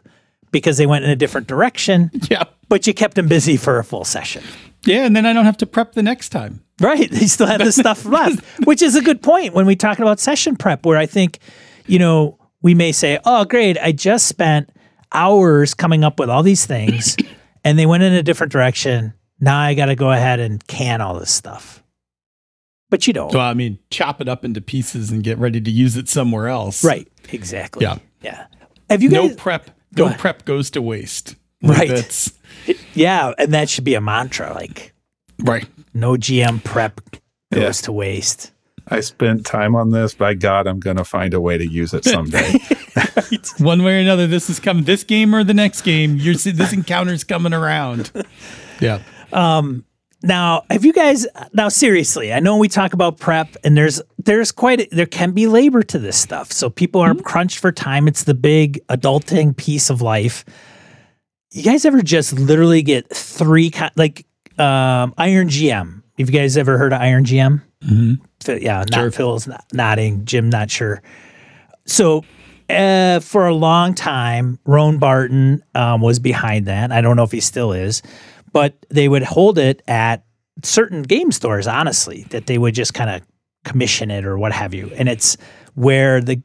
[0.51, 2.11] because they went in a different direction.
[2.29, 2.43] Yeah.
[2.69, 4.43] But you kept them busy for a full session.
[4.87, 6.61] Yeah, and then I don't have to prep the next time.
[6.81, 7.09] Right.
[7.11, 10.19] They still have the stuff left, which is a good point when we talk about
[10.19, 11.39] session prep, where I think,
[11.87, 14.69] you know, we may say, oh, great, I just spent
[15.11, 17.15] hours coming up with all these things
[17.63, 19.13] and they went in a different direction.
[19.39, 21.83] Now I got to go ahead and can all this stuff.
[22.89, 23.31] But you don't.
[23.31, 26.47] So I mean, chop it up into pieces and get ready to use it somewhere
[26.47, 26.83] else.
[26.83, 27.07] right.
[27.33, 27.83] Exactly.
[27.83, 27.97] Yeah.
[28.21, 28.47] Yeah.
[28.89, 29.65] Have you No prep.
[29.93, 30.19] Go No ahead.
[30.19, 31.35] prep goes to waste.
[31.61, 31.89] Right.
[31.89, 32.31] That's
[32.93, 33.33] yeah.
[33.37, 34.93] And that should be a mantra like,
[35.39, 35.67] right.
[35.93, 37.01] no GM prep
[37.53, 37.85] goes Yeah.
[37.85, 38.51] to waste.
[38.89, 40.13] I spent time on this.
[40.13, 42.57] By God, I'm going to find a way to use it someday.
[43.57, 44.85] One way or another, this is coming.
[44.85, 48.11] This game or the next game, you're see- this encounter's coming around.
[48.79, 49.01] Yeah.
[49.33, 49.83] Um,
[50.23, 52.33] now, have you guys now seriously?
[52.33, 55.83] I know we talk about prep and there's there's quite a, there can be labor
[55.83, 56.51] to this stuff.
[56.51, 57.23] So people are mm-hmm.
[57.23, 58.07] crunched for time.
[58.07, 60.43] It's the big adulting piece of life.
[61.51, 64.25] You guys ever just literally get three co- like
[64.57, 66.03] um, Iron GM?
[66.17, 67.61] Have you guys ever heard of Iron GM?
[68.43, 69.11] Phil- yeah, not Sure.
[69.11, 70.25] Phil's not, nodding.
[70.25, 71.01] Jim not sure.
[71.85, 72.25] So
[72.69, 76.91] uh, for a long time, Roan Barton um, was behind that.
[76.91, 78.01] I don't know if he still is,
[78.51, 80.25] but they would hold it at
[80.63, 81.67] certain game stores.
[81.67, 83.21] Honestly, that they would just kind of
[83.63, 85.37] commission it or what have you, and it's
[85.75, 86.41] where the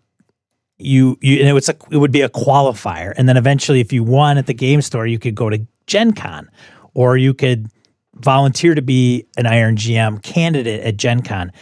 [0.82, 3.92] you you and it was a, it would be a qualifier, and then eventually, if
[3.92, 6.50] you won at the game store, you could go to Gen Con,
[6.94, 7.68] or you could
[8.16, 11.52] volunteer to be an Iron GM candidate at Gen Con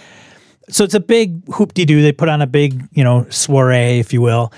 [0.70, 2.02] so it's a big hoop de doo.
[2.02, 4.52] They put on a big, you know, soiree, if you will.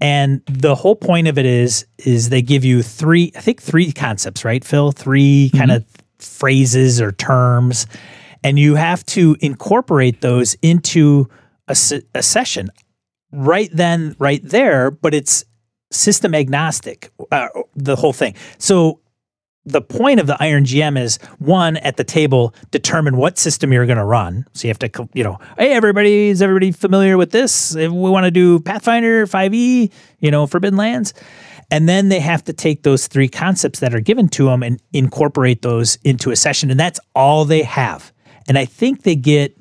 [0.00, 3.92] And the whole point of it is, is they give you three, I think three
[3.92, 4.92] concepts, right, Phil?
[4.92, 5.56] 3 mm-hmm.
[5.56, 5.84] kind of
[6.18, 7.86] phrases or terms,
[8.42, 11.28] and you have to incorporate those into
[11.68, 12.70] a, se- a session
[13.34, 14.90] right then, right there.
[14.90, 15.44] But it's
[15.90, 18.34] system agnostic, uh, the whole thing.
[18.58, 19.00] So
[19.66, 23.86] the point of the Iron GM is one at the table determine what system you're
[23.86, 24.46] going to run.
[24.52, 27.74] So you have to, you know, hey everybody, is everybody familiar with this?
[27.74, 31.14] If we want to do Pathfinder 5e, you know, Forbidden Lands,
[31.70, 34.80] and then they have to take those three concepts that are given to them and
[34.92, 38.12] incorporate those into a session, and that's all they have.
[38.46, 39.56] And I think they get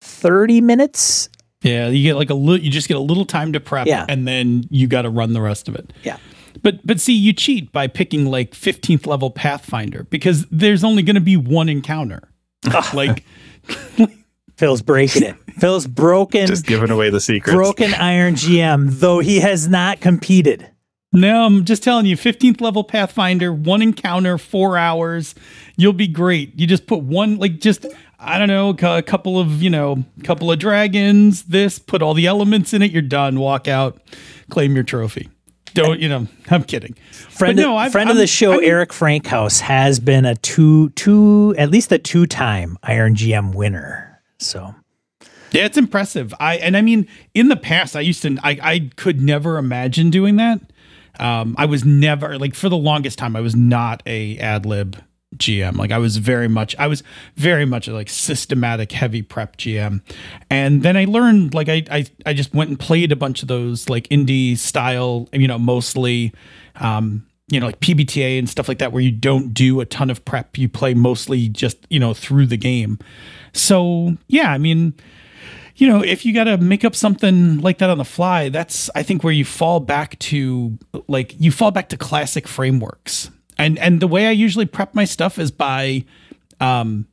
[0.00, 1.28] 30 minutes.
[1.64, 2.64] Yeah, you get like a little.
[2.64, 4.06] You just get a little time to prep, Yeah.
[4.08, 5.92] and then you got to run the rest of it.
[6.04, 6.18] Yeah.
[6.62, 11.14] But but see, you cheat by picking like 15th level Pathfinder because there's only going
[11.16, 12.28] to be one encounter.
[12.94, 13.24] like
[14.56, 15.36] Phil's breaking it.
[15.58, 17.54] Phil's broken, Just giving away the secret.
[17.54, 20.68] broken Iron GM, though he has not competed.
[21.12, 25.34] no, I'm just telling you, 15th level Pathfinder, one encounter, four hours,
[25.76, 26.58] you'll be great.
[26.58, 27.86] You just put one like just.
[28.24, 32.14] I don't know, a couple of, you know, a couple of dragons, this, put all
[32.14, 34.00] the elements in it, you're done, walk out,
[34.50, 35.28] claim your trophy.
[35.74, 36.94] Don't, you know, I'm kidding.
[37.10, 40.36] friend, But no, of, friend of I'm- the show, I'm- Eric Frankhouse, has been a
[40.36, 44.20] two, two, at least a two-time Iron GM winner.
[44.38, 44.74] So
[45.50, 46.32] Yeah, it's impressive.
[46.40, 50.10] I and I mean, in the past, I used to, I, I could never imagine
[50.10, 50.60] doing that.
[51.20, 54.96] Um, I was never like for the longest time, I was not a ad lib
[55.36, 55.76] GM.
[55.76, 57.02] Like I was very much, I was
[57.36, 60.00] very much like systematic, heavy prep GM.
[60.50, 63.48] And then I learned, like I, I, I just went and played a bunch of
[63.48, 66.32] those like indie style, you know, mostly.
[66.76, 70.08] Um, you know, like PBTA and stuff like that, where you don't do a ton
[70.08, 70.56] of prep.
[70.56, 72.98] You play mostly just, you know, through the game.
[73.52, 74.94] So, yeah, I mean,
[75.76, 78.88] you know, if you got to make up something like that on the fly, that's,
[78.94, 83.30] I think, where you fall back to, like, you fall back to classic frameworks.
[83.58, 86.04] And, and the way I usually prep my stuff is by,
[86.60, 87.06] um,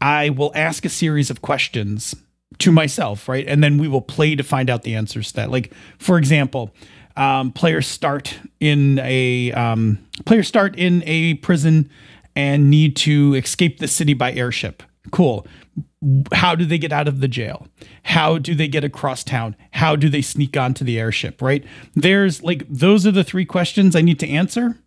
[0.00, 2.14] I will ask a series of questions
[2.58, 3.46] to myself, right?
[3.46, 5.50] And then we will play to find out the answers to that.
[5.50, 6.74] Like, for example,
[7.16, 11.90] um, players start in a um, players start in a prison
[12.36, 14.82] and need to escape the city by airship.
[15.10, 15.46] Cool.
[16.32, 17.66] How do they get out of the jail?
[18.04, 19.56] How do they get across town?
[19.72, 21.42] How do they sneak onto the airship?
[21.42, 21.64] Right?
[21.94, 24.78] There's like those are the three questions I need to answer,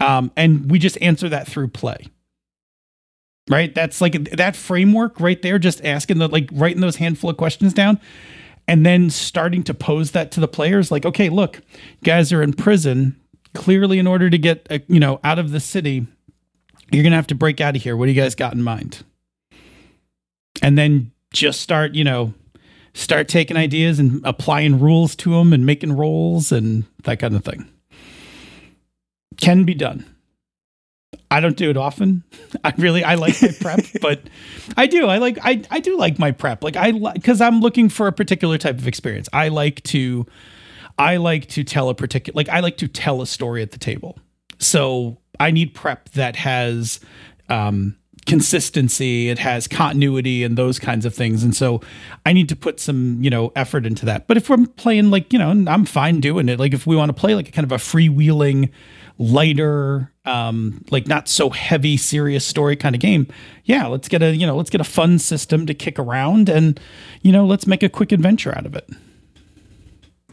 [0.00, 2.06] um, and we just answer that through play.
[3.48, 3.74] Right?
[3.74, 7.74] That's like that framework right there just asking the like writing those handful of questions
[7.74, 8.00] down
[8.68, 11.60] and then starting to pose that to the players like okay look
[12.04, 13.16] guys are in prison.
[13.52, 16.06] Clearly in order to get uh, you know out of the city
[16.92, 17.96] you're gonna have to break out of here.
[17.96, 19.02] What do you guys got in mind?
[20.62, 22.32] And then just start you know
[22.94, 27.44] start taking ideas and applying rules to them and making rolls and that kind of
[27.44, 27.68] thing
[29.40, 30.04] can be done
[31.30, 32.24] I don't do it often.
[32.64, 34.20] I really I like my prep, but
[34.76, 35.06] I do.
[35.06, 36.64] I like I I do like my prep.
[36.64, 39.28] Like I because I'm looking for a particular type of experience.
[39.32, 40.26] I like to
[40.98, 43.78] I like to tell a particular like I like to tell a story at the
[43.78, 44.18] table.
[44.58, 47.00] So I need prep that has
[47.48, 51.42] um consistency, it has continuity and those kinds of things.
[51.42, 51.80] And so
[52.26, 54.26] I need to put some, you know, effort into that.
[54.26, 56.58] But if we're playing like, you know, I'm fine doing it.
[56.58, 58.70] Like if we want to play like a kind of a freewheeling
[59.20, 63.26] lighter um like not so heavy serious story kind of game
[63.64, 66.80] yeah let's get a you know let's get a fun system to kick around and
[67.20, 68.88] you know let's make a quick adventure out of it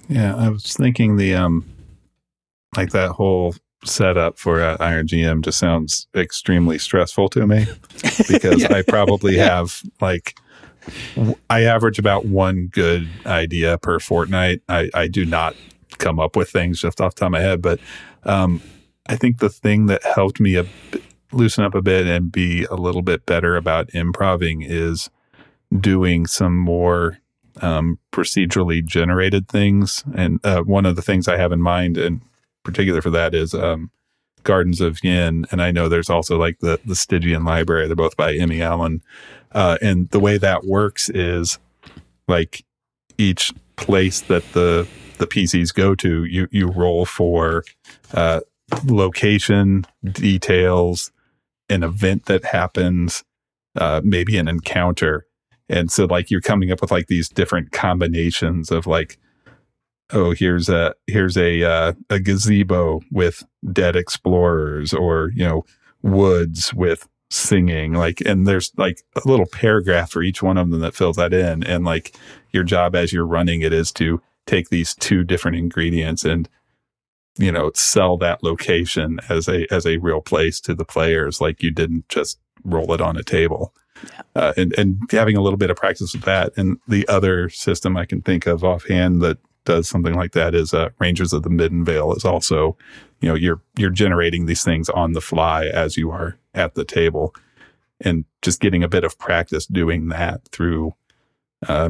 [0.08, 1.66] yeah i was thinking the um
[2.78, 7.66] like that whole setup for uh, iron gm just sounds extremely stressful to me
[8.30, 8.74] because yeah.
[8.74, 9.58] i probably yeah.
[9.58, 10.40] have like
[11.50, 14.62] I average about one good idea per fortnight.
[14.70, 15.54] I, I do not
[15.98, 17.82] come up with things just off the top of my head, but
[18.24, 18.62] um,
[19.08, 20.66] I think the thing that helped me a,
[21.32, 25.10] loosen up a bit and be a little bit better about improving is
[25.80, 27.20] doing some more
[27.62, 30.04] um, procedurally generated things.
[30.16, 32.22] And uh, one of the things I have in mind, in
[32.64, 33.92] particular for that, is um,
[34.44, 35.46] Gardens of Ynn.
[35.52, 37.88] And I know there's also like the the Stygian Library.
[37.88, 39.02] They're both by Emmy Allen.
[39.52, 41.60] Uh, and the way that works is
[42.28, 42.64] like
[43.18, 47.64] each place that the the PCs go to, you you roll for
[48.14, 48.42] uh,
[48.86, 51.12] location, details,
[51.70, 53.24] an event that happens,
[53.76, 55.26] uh, maybe an encounter.
[55.70, 59.18] And so like you're coming up with like these different combinations of like,
[60.14, 65.66] oh, here's a here's a uh, a gazebo with dead explorers, or you know,
[66.02, 70.80] woods with singing like and there's like a little paragraph for each one of them
[70.80, 72.16] that fills that in and like
[72.54, 76.48] your job as you're running it is to take these two different ingredients and
[77.38, 81.64] you know sell that location as a as a real place to the players like
[81.64, 83.74] you didn't just roll it on a table.
[84.04, 84.22] Yeah.
[84.36, 86.54] uh, and and having a little bit of practice with that.
[86.56, 90.74] And the other system i can think of offhand that does something like that is
[90.74, 92.78] uh, rangers of the Middenvale is also
[93.22, 96.86] you know you're you're generating these things on the fly as you are at the
[96.86, 97.36] table.
[98.00, 100.94] And just getting a bit of practice doing that through
[101.68, 101.90] uh,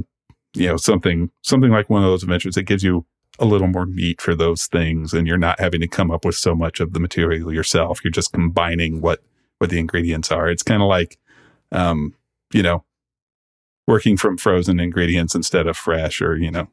[0.53, 3.05] you know something something like one of those adventures that gives you
[3.39, 6.35] a little more meat for those things and you're not having to come up with
[6.35, 8.03] so much of the material yourself.
[8.03, 9.21] You're just combining what
[9.59, 10.49] what the ingredients are.
[10.49, 11.17] It's kind of like
[11.71, 12.15] um
[12.53, 12.83] you know
[13.85, 16.67] working from frozen ingredients instead of fresh or you know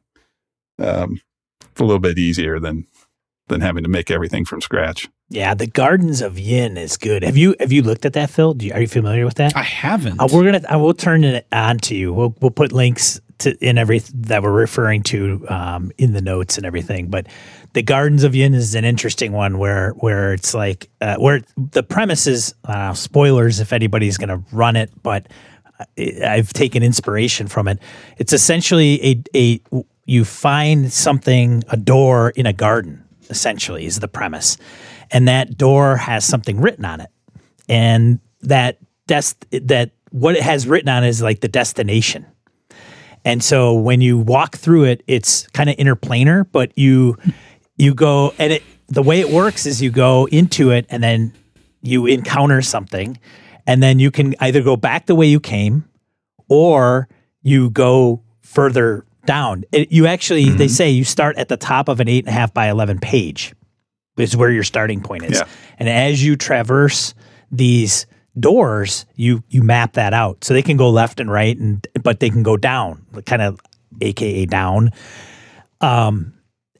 [0.79, 1.21] um
[1.77, 2.87] a little bit easier than
[3.47, 5.07] than having to make everything from scratch.
[5.29, 7.23] Yeah the gardens of Ynn is good.
[7.23, 8.55] Have you have you looked at that phil?
[8.59, 9.55] You, are you familiar with that?
[9.55, 10.19] I haven't.
[10.19, 12.11] Uh, we're gonna i will turn it on to you.
[12.11, 16.57] We'll, we'll put links to in every that we're referring to um, in the notes
[16.57, 17.07] and everything.
[17.07, 17.27] But
[17.73, 21.83] the Gardens of Ynn is an interesting one where where it's like uh, where the
[21.83, 25.27] premise is uh, spoilers if anybody's going to run it, but
[25.97, 27.79] I've taken inspiration from it.
[28.17, 29.61] It's essentially a a
[30.05, 34.57] you find something a door in a garden essentially is the premise,
[35.11, 37.09] and that door has something written on it,
[37.67, 42.25] and that des- that what it has written on is like the destination
[43.25, 47.17] and so when you walk through it, it's kind of interplanar, but you
[47.75, 51.33] you go and it the way it works is you go into it and then
[51.81, 53.19] you encounter something,
[53.67, 55.83] and then you can either go back the way you came,
[56.47, 57.09] or
[57.41, 59.63] you go further down.
[59.71, 60.57] It, you actually mm-hmm.
[60.57, 62.99] they say you start at the top of an eight and a half by eleven
[62.99, 63.53] page,
[64.17, 65.39] is where your starting point is.
[65.39, 65.47] Yeah.
[65.77, 67.13] And as you traverse
[67.51, 68.05] these
[68.39, 70.43] doors, you you map that out.
[70.43, 73.59] So they can go left and right and but they can go down, kind of
[74.01, 74.91] aka down.
[75.81, 76.33] Um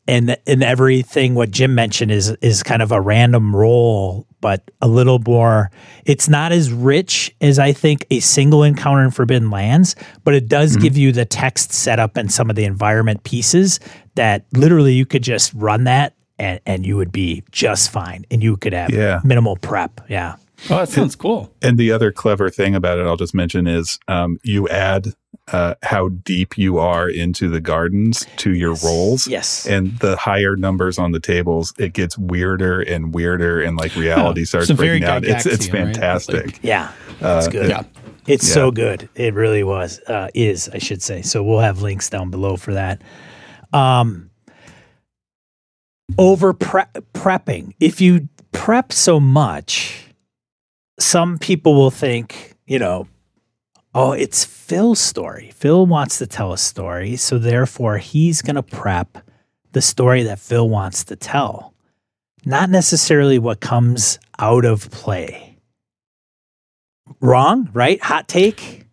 [0.07, 4.87] and and everything what Jim mentioned is is kind of a random roll, but a
[4.87, 5.71] little more.
[6.05, 10.47] It's not as rich as I think a single encounter in Forbidden Lands, but it
[10.47, 13.79] does give you the text setup and some of the environment pieces
[14.13, 18.43] that literally you could just run that and and you would be just fine, and
[18.43, 19.21] you could have Yeah.
[19.23, 20.01] minimal prep.
[20.07, 20.35] Yeah,
[20.69, 21.53] Oh, that sounds cool.
[21.61, 25.07] And the other clever thing about it, I'll just mention, is um, you add
[25.51, 29.27] uh, how deep you are into the gardens to your rolls.
[29.27, 33.95] yes, And the higher numbers on the tables, it gets weirder and weirder, and like
[33.95, 35.23] reality starts breaking out.
[35.25, 35.83] It's it's Gygaxian, right?
[35.93, 36.45] fantastic.
[36.45, 37.69] Like- yeah, that's good.
[37.69, 37.83] Yeah.
[38.27, 38.53] It's Yeah.
[38.55, 39.07] so good.
[39.13, 39.99] It really was.
[40.07, 41.21] Uh, is I should say.
[41.21, 43.01] So we'll have links down below for that.
[43.71, 44.31] Um,
[46.17, 46.83] over pre-
[47.13, 47.73] prepping.
[47.79, 50.04] If you prep so much,
[50.99, 53.07] some people will think, you know,
[53.93, 55.51] oh, it's Phil's story.
[55.55, 59.17] Phil wants to tell a story, so therefore he's going to prep
[59.71, 61.73] the story that Phil wants to tell,
[62.45, 65.57] not necessarily what comes out of play.
[67.19, 68.01] Wrong, right?
[68.01, 68.85] Hot take.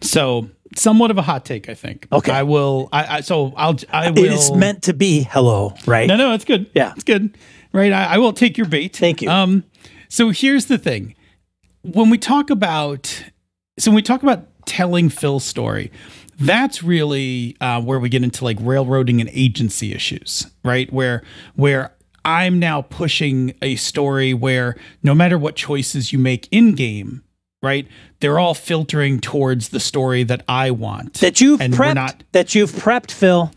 [0.00, 2.06] So somewhat of a hot take, I think.
[2.12, 2.32] Okay.
[2.32, 2.88] I will.
[2.92, 3.76] I, I so I'll.
[3.90, 4.24] I will.
[4.24, 6.06] It is meant to be hello, right?
[6.06, 6.70] No, no, it's good.
[6.74, 6.92] Yeah.
[6.94, 7.36] it's good.
[7.72, 7.92] Right.
[7.92, 8.94] I, I will take your bait.
[8.96, 9.30] Thank you.
[9.30, 9.64] Um.
[10.08, 11.14] So here's the thing.
[11.84, 13.06] When we talk about,
[13.78, 15.92] so when we talk about telling Phil's story,
[16.40, 20.92] that's really uh, where we get into like railroading and agency issues, right?
[20.92, 21.22] Where
[21.54, 27.22] where I'm now pushing a story where no matter what choices you make in game,
[27.62, 27.86] right,
[28.20, 31.14] they're all filtering towards the story that I want.
[31.14, 31.94] that you've and prepped.
[31.94, 33.52] not that you've prepped, Phil.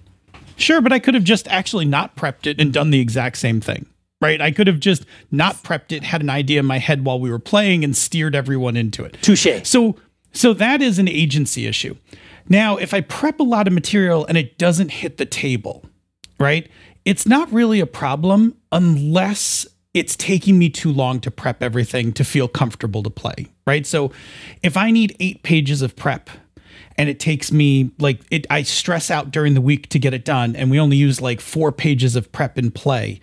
[0.57, 3.61] Sure, but I could have just actually not prepped it and done the exact same
[3.61, 3.86] thing.
[4.20, 4.41] Right?
[4.41, 7.30] I could have just not prepped it, had an idea in my head while we
[7.30, 9.18] were playing and steered everyone into it.
[9.22, 9.47] Touche.
[9.63, 9.95] So
[10.32, 11.95] so that is an agency issue.
[12.49, 15.86] Now, if I prep a lot of material and it doesn't hit the table,
[16.39, 16.70] right?
[17.05, 22.24] It's not really a problem unless it's taking me too long to prep everything to
[22.24, 23.86] feel comfortable to play, right?
[23.86, 24.11] So
[24.61, 26.30] if I need 8 pages of prep
[26.97, 30.26] and it takes me like it I stress out during the week to get it
[30.26, 33.20] done and we only use like 4 pages of prep in play,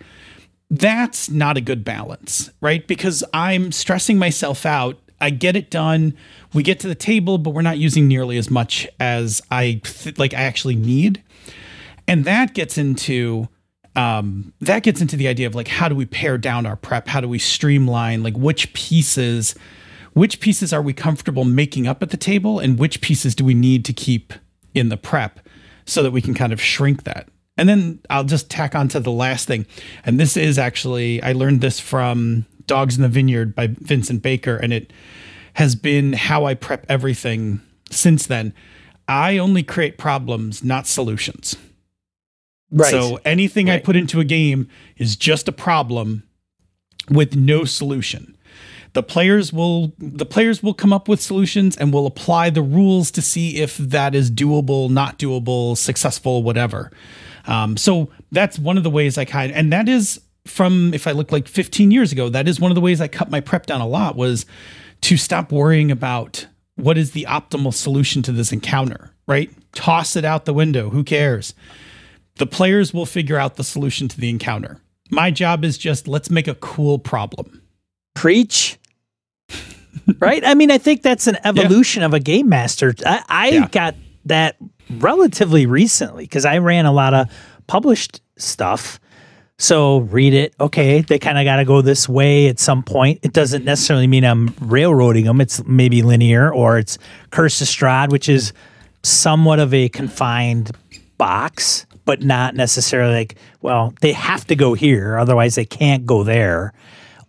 [0.69, 2.85] that's not a good balance, right?
[2.87, 4.99] Because I'm stressing myself out.
[5.21, 6.15] I get it done.
[6.53, 10.17] We get to the table, but we're not using nearly as much as I th-
[10.17, 11.23] like I actually need.
[12.07, 13.47] And that gets into
[13.95, 17.07] um, that gets into the idea of like how do we pare down our prep?
[17.07, 19.55] How do we streamline like which pieces
[20.13, 23.53] which pieces are we comfortable making up at the table and which pieces do we
[23.53, 24.33] need to keep
[24.73, 25.41] in the prep
[25.85, 27.27] so that we can kind of shrink that.
[27.57, 29.65] And then I'll just tack on to the last thing.
[30.05, 34.57] And this is actually, I learned this from Dogs in the Vineyard by Vincent Baker,
[34.57, 34.91] and it
[35.53, 38.53] has been how I prep everything since then.
[39.07, 41.55] I only create problems, not solutions.
[42.71, 42.91] Right.
[42.91, 46.23] So anything I put into a game is just a problem
[47.09, 48.35] with no solution.
[48.93, 53.11] The players will the players will come up with solutions and will apply the rules
[53.11, 56.91] to see if that is doable, not doable, successful, whatever.
[57.47, 61.11] Um, so that's one of the ways I kind and that is from if I
[61.11, 63.65] look like 15 years ago, that is one of the ways I cut my prep
[63.65, 64.45] down a lot was
[65.01, 69.49] to stop worrying about what is the optimal solution to this encounter, right?
[69.73, 70.89] Toss it out the window.
[70.89, 71.53] Who cares?
[72.35, 74.81] The players will figure out the solution to the encounter.
[75.09, 77.61] My job is just let's make a cool problem.
[78.13, 78.77] preach.
[80.19, 80.43] right?
[80.45, 82.93] I mean, I think that's an evolution of a game master.
[83.05, 83.67] I, I Yeah.
[83.71, 84.57] got that
[84.89, 87.29] relatively recently because I ran a lot of
[87.67, 88.99] published stuff.
[89.57, 90.53] So read it.
[90.59, 93.19] Okay, they kind of got to go this way at some point.
[93.23, 95.39] It doesn't necessarily mean I'm railroading them.
[95.39, 96.97] It's maybe linear or it's
[97.31, 98.51] Curse of Strahd, which is
[99.03, 100.71] somewhat of a confined
[101.17, 106.23] box, but not necessarily like, well, they have to go here, otherwise they can't go
[106.23, 106.73] there.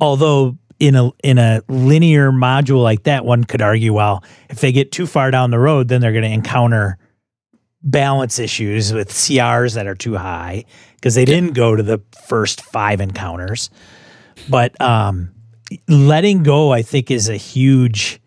[0.00, 4.72] Although in a in a linear module like that, one could argue, well, if they
[4.72, 6.98] get too far down the road, then they're going to encounter
[7.86, 10.64] balance issues with CRs that are too high
[10.96, 13.70] because they didn't go to the first five encounters.
[14.50, 15.30] But um,
[15.88, 18.20] letting go, I think, is a huge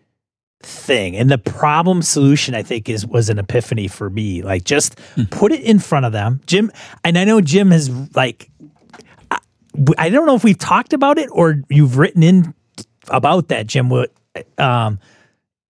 [0.62, 1.16] thing.
[1.16, 4.42] And the problem solution, I think, is was an epiphany for me.
[4.42, 4.98] Like just
[5.30, 6.40] put it in front of them.
[6.46, 6.72] Jim,
[7.04, 8.50] and I know Jim has like
[9.30, 9.38] I,
[9.98, 12.54] I don't know if we've talked about it or you've written in
[13.08, 13.88] about that, Jim.
[13.90, 14.12] What
[14.58, 14.98] um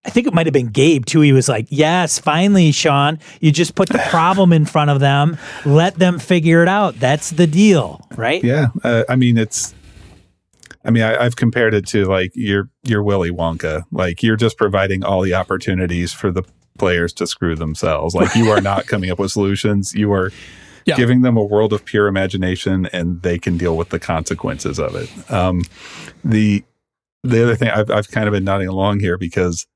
[0.05, 1.20] I think it might have been Gabe too.
[1.20, 5.36] He was like, Yes, finally, Sean, you just put the problem in front of them,
[5.64, 6.98] let them figure it out.
[6.98, 8.42] That's the deal, right?
[8.42, 9.74] Yeah, uh, I mean it's
[10.84, 13.84] I mean, I, have compared it to like you're you're Willy Wonka.
[13.92, 16.42] Like you're just providing all the opportunities for the
[16.78, 18.14] players to screw themselves.
[18.14, 19.94] Like you are not coming up with solutions.
[19.94, 20.32] You are
[20.86, 20.96] yeah.
[20.96, 24.94] giving them a world of pure imagination, and they can deal with the consequences of
[24.94, 25.30] it.
[25.30, 25.62] Um,
[26.24, 26.64] the
[27.23, 29.66] the other thing I've I've kind of been nodding along here because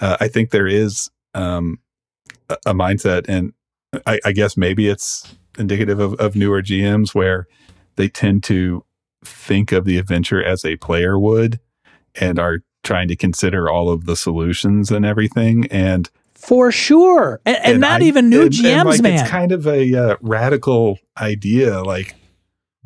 [0.00, 1.78] uh, I think there is um,
[2.48, 3.52] a, a mindset, and
[4.06, 7.46] I, I guess maybe it's indicative of, of newer GMs where
[7.96, 8.84] they tend to
[9.24, 11.60] think of the adventure as a player would
[12.14, 15.66] and are trying to consider all of the solutions and everything.
[15.66, 19.14] And for sure, and, and, and not I, even new and, GMs, like, man.
[19.14, 21.82] It's kind of a uh, radical idea.
[21.82, 22.14] Like,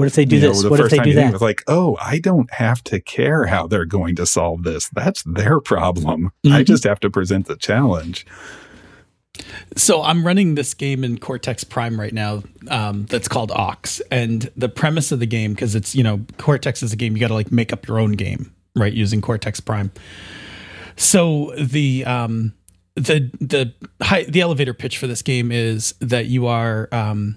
[0.03, 0.65] what if they do this?
[0.65, 1.41] Know, what if they do that?
[1.41, 4.89] like, oh, I don't have to care how they're going to solve this.
[4.89, 6.33] That's their problem.
[6.45, 6.57] Mm-hmm.
[6.57, 8.27] I just have to present the challenge.
[9.77, 12.43] So I'm running this game in Cortex Prime right now.
[12.67, 16.83] Um, that's called Ox, and the premise of the game, because it's you know Cortex
[16.83, 18.93] is a game you got to like make up your own game, right?
[18.93, 19.93] Using Cortex Prime.
[20.97, 22.55] So the um,
[22.97, 23.73] the the
[24.05, 27.37] high, the elevator pitch for this game is that you are um,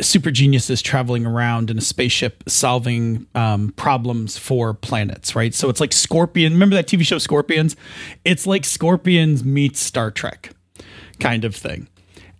[0.00, 5.54] super geniuses traveling around in a spaceship solving um, problems for planets, right?
[5.54, 6.52] So it's like Scorpion.
[6.52, 7.76] Remember that TV show Scorpions?
[8.24, 10.50] It's like Scorpions meets Star Trek
[11.20, 11.88] kind of thing.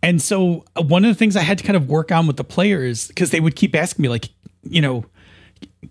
[0.03, 2.37] And so uh, one of the things I had to kind of work on with
[2.37, 4.29] the players because they would keep asking me like,
[4.65, 5.07] you know,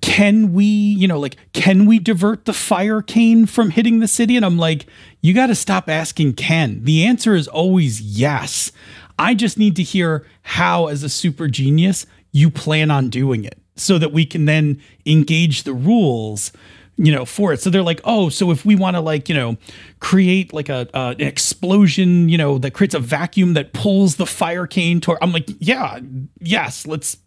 [0.01, 4.36] can we, you know, like can we divert the fire cane from hitting the city?
[4.36, 4.86] And I'm like,
[5.22, 6.84] you got to stop asking can.
[6.84, 8.72] The answer is always yes.
[9.18, 13.57] I just need to hear how as a super genius you plan on doing it
[13.76, 16.51] so that we can then engage the rules
[16.98, 17.62] you know for it.
[17.62, 19.58] So they're like oh so if we want to like you know
[20.00, 24.26] create like a uh, an explosion you know that creates a vacuum that pulls the
[24.26, 26.00] fire cane toward i'm like yeah
[26.41, 27.18] yes let's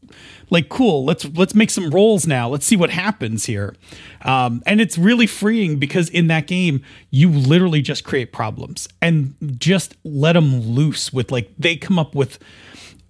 [0.50, 2.48] like cool let's let's make some rolls now.
[2.48, 3.74] Let's see what happens here.
[4.22, 9.34] Um, and it's really freeing because in that game you literally just create problems and
[9.58, 12.38] just let them loose with like they come up with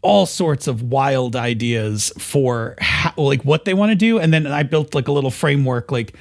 [0.02, 4.18] all sorts of wild ideas for how, like what they want to do.
[4.18, 6.14] And then i built like a little framework like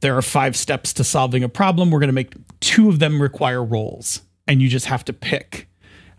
[0.00, 1.90] there are five steps to solving a problem.
[1.90, 5.68] We're going to make two of them require rolls, and you just have to pick.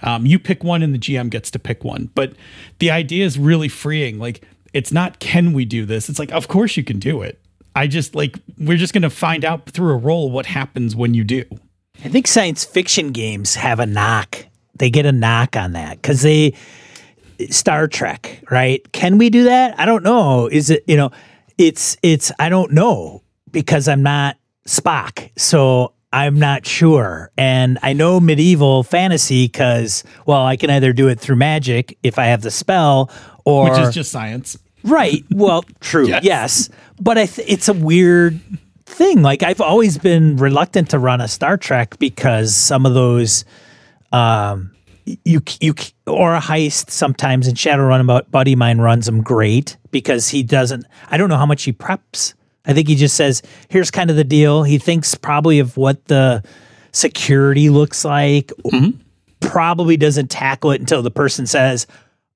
[0.03, 2.09] Um, you pick one, and the GM gets to pick one.
[2.15, 2.34] But
[2.79, 4.19] the idea is really freeing.
[4.19, 6.09] Like, it's not can we do this?
[6.09, 7.39] It's like, of course you can do it.
[7.75, 11.13] I just like, we're just going to find out through a roll what happens when
[11.13, 11.45] you do.
[12.03, 14.45] I think science fiction games have a knock.
[14.75, 16.53] They get a knock on that because they,
[17.49, 18.91] Star Trek, right?
[18.91, 19.79] Can we do that?
[19.79, 20.47] I don't know.
[20.47, 21.11] Is it, you know,
[21.57, 23.21] it's, it's, I don't know
[23.51, 24.37] because I'm not
[24.67, 25.29] Spock.
[25.37, 27.31] So I'm not sure.
[27.37, 32.19] And I know medieval fantasy because, well, I can either do it through magic if
[32.19, 33.09] I have the spell
[33.45, 33.69] or.
[33.69, 34.57] Which is just science.
[34.83, 35.23] Right.
[35.31, 36.07] Well, true.
[36.07, 36.23] yes.
[36.23, 36.69] yes.
[36.99, 38.39] But I th- it's a weird
[38.85, 39.21] thing.
[39.21, 43.45] Like, I've always been reluctant to run a Star Trek because some of those.
[44.11, 44.71] Um,
[45.25, 45.73] you you
[46.05, 50.85] or a heist sometimes in Shadowrun about buddy mine runs them great because he doesn't
[51.09, 52.33] I don't know how much he preps
[52.66, 54.64] I think he just says, here's kind of the deal.
[54.64, 56.43] He thinks probably of what the
[56.91, 58.99] security looks like, mm-hmm.
[59.39, 61.88] probably doesn't tackle it until the person says,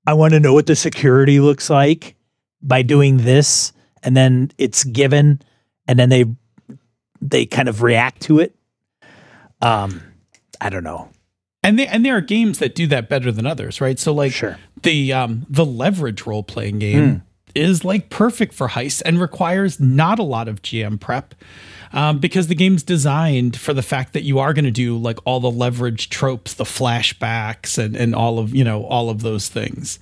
[0.08, 2.16] I want to know what the security looks like
[2.62, 3.72] by doing this.
[4.04, 5.42] And then it's given,
[5.88, 6.26] and then they
[7.22, 8.56] they kind of react to it.
[9.62, 10.02] Um,
[10.62, 11.10] I don't know.
[11.64, 13.98] And they, and there are games that do that better than others, right?
[13.98, 14.60] So like sure.
[14.84, 17.22] the um the leverage role playing game mm
[17.56, 21.34] is like perfect for heist and requires not a lot of GM prep
[21.93, 25.18] um, because the game's designed for the fact that you are going to do like
[25.26, 29.47] all the leverage tropes, the flashbacks, and and all of you know all of those
[29.47, 29.97] things.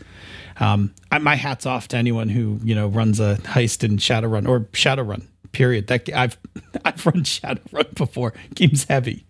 [0.59, 4.47] Um, I, my hats off to anyone who you know runs a heist in Shadowrun
[4.47, 5.27] or Shadowrun.
[5.51, 5.87] Period.
[5.87, 6.37] That I've
[6.85, 8.33] I've run Shadowrun before.
[8.55, 9.25] Game's heavy,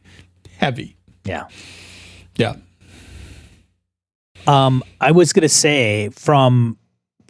[0.58, 0.96] heavy.
[1.26, 1.48] Yeah,
[2.38, 2.56] yeah.
[4.48, 6.78] Um, I was gonna say from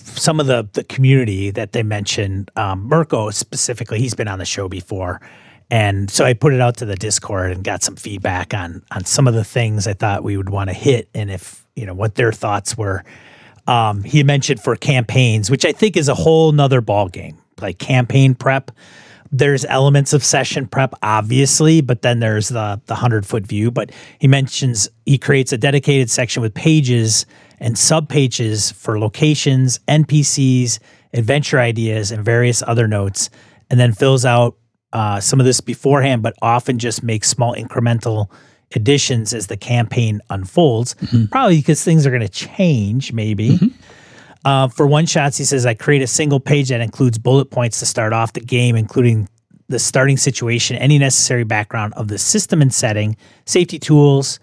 [0.03, 4.45] some of the the community that they mentioned, um, Mirko specifically, he's been on the
[4.45, 5.21] show before,
[5.69, 9.05] and so I put it out to the Discord and got some feedback on on
[9.05, 11.93] some of the things I thought we would want to hit, and if you know
[11.93, 13.03] what their thoughts were.
[13.65, 17.79] Um, he mentioned for campaigns, which I think is a whole nother ball game, like
[17.79, 18.71] campaign prep.
[19.31, 23.71] There's elements of session prep, obviously, but then there's the the hundred foot view.
[23.71, 27.25] But he mentions he creates a dedicated section with pages
[27.63, 30.79] and subpages for locations, NPCs,
[31.13, 33.29] adventure ideas, and various other notes,
[33.69, 34.57] and then fills out
[34.91, 38.29] uh, some of this beforehand, but often just makes small incremental
[38.75, 40.95] additions as the campaign unfolds.
[40.95, 41.27] Mm-hmm.
[41.27, 43.51] Probably because things are going to change, maybe.
[43.51, 43.67] Mm-hmm.
[44.43, 47.79] Uh, for one shots, he says, I create a single page that includes bullet points
[47.79, 49.29] to start off the game, including
[49.69, 54.41] the starting situation, any necessary background of the system and setting, safety tools,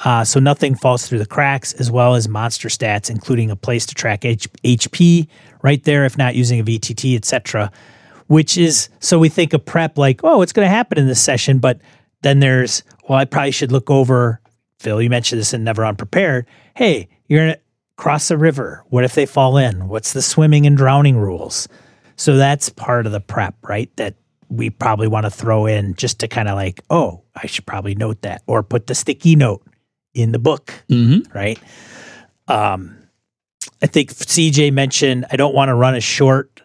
[0.00, 3.86] uh, so nothing falls through the cracks, as well as monster stats, including a place
[3.86, 5.28] to track H- HP
[5.62, 7.70] right there, if not using a VTT, etc.
[8.26, 11.22] Which is so we think of prep like, oh, it's going to happen in this
[11.22, 11.80] session, but
[12.22, 14.40] then there's, well, I probably should look over.
[14.80, 16.46] Phil, you mentioned this in Never Unprepared.
[16.74, 17.60] Hey, you're going to
[17.96, 18.82] cross a river.
[18.88, 19.88] What if they fall in?
[19.88, 21.68] What's the swimming and drowning rules?
[22.16, 23.94] So that's part of the prep, right?
[23.96, 24.16] That
[24.48, 27.94] we probably want to throw in just to kind of like, oh, I should probably
[27.94, 29.62] note that or put the sticky note
[30.14, 31.36] in the book, Mm-hmm.
[31.36, 31.58] right?
[32.48, 32.96] Um,
[33.82, 36.62] I think CJ mentioned I don't want to run a short.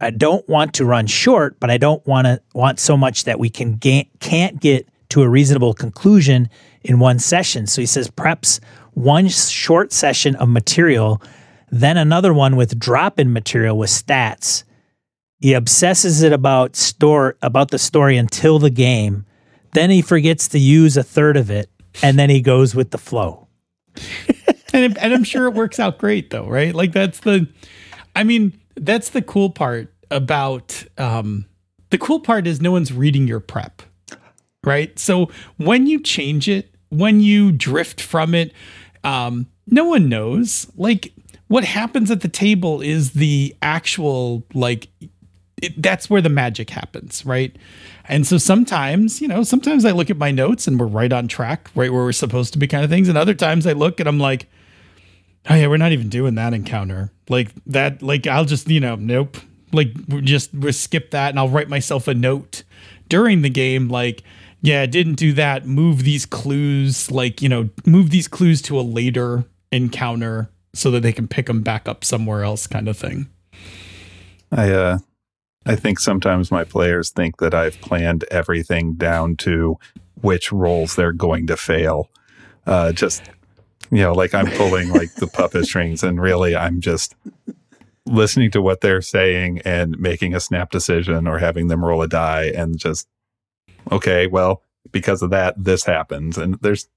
[0.00, 3.38] I don't want to run short, but I don't want to want so much that
[3.38, 6.48] we can ga- can't get to a reasonable conclusion
[6.82, 7.66] in one session.
[7.66, 8.60] So he says preps
[8.92, 11.20] one short session of material,
[11.70, 14.64] then another one with drop in material with stats.
[15.40, 19.24] He obsesses it about store about the story until the game.
[19.72, 21.70] Then he forgets to use a third of it,
[22.02, 23.48] and then he goes with the flow.
[24.72, 26.74] and, and I'm sure it works out great though, right?
[26.74, 27.48] Like that's the,
[28.14, 31.46] I mean, that's the cool part about, um,
[31.90, 33.82] the cool part is no one's reading your prep,
[34.64, 34.96] right?
[34.98, 38.52] So when you change it, when you drift from it,
[39.04, 40.70] um, no one knows.
[40.76, 41.12] Like
[41.48, 44.88] what happens at the table is the actual like
[45.60, 47.56] it, that's where the magic happens, right?
[48.08, 51.28] And so sometimes, you know, sometimes I look at my notes and we're right on
[51.28, 53.08] track, right where we're supposed to be, kind of things.
[53.08, 54.48] And other times I look and I'm like,
[55.48, 57.12] oh yeah, we're not even doing that encounter.
[57.28, 59.36] Like that, like I'll just, you know, nope.
[59.72, 62.62] Like we just we skip that, and I'll write myself a note
[63.10, 64.22] during the game, like,
[64.62, 65.66] yeah, didn't do that.
[65.66, 71.00] Move these clues, like you know, move these clues to a later encounter so that
[71.00, 73.28] they can pick them back up somewhere else, kind of thing.
[74.50, 74.98] I uh
[75.66, 79.78] I think sometimes my players think that I've planned everything down to
[80.20, 82.10] which roles they're going to fail.
[82.66, 83.22] Uh just
[83.90, 87.14] you know, like I'm pulling like the puppet strings and really I'm just
[88.06, 92.08] listening to what they're saying and making a snap decision or having them roll a
[92.08, 93.06] die and just
[93.90, 96.88] okay, well, because of that this happens and there's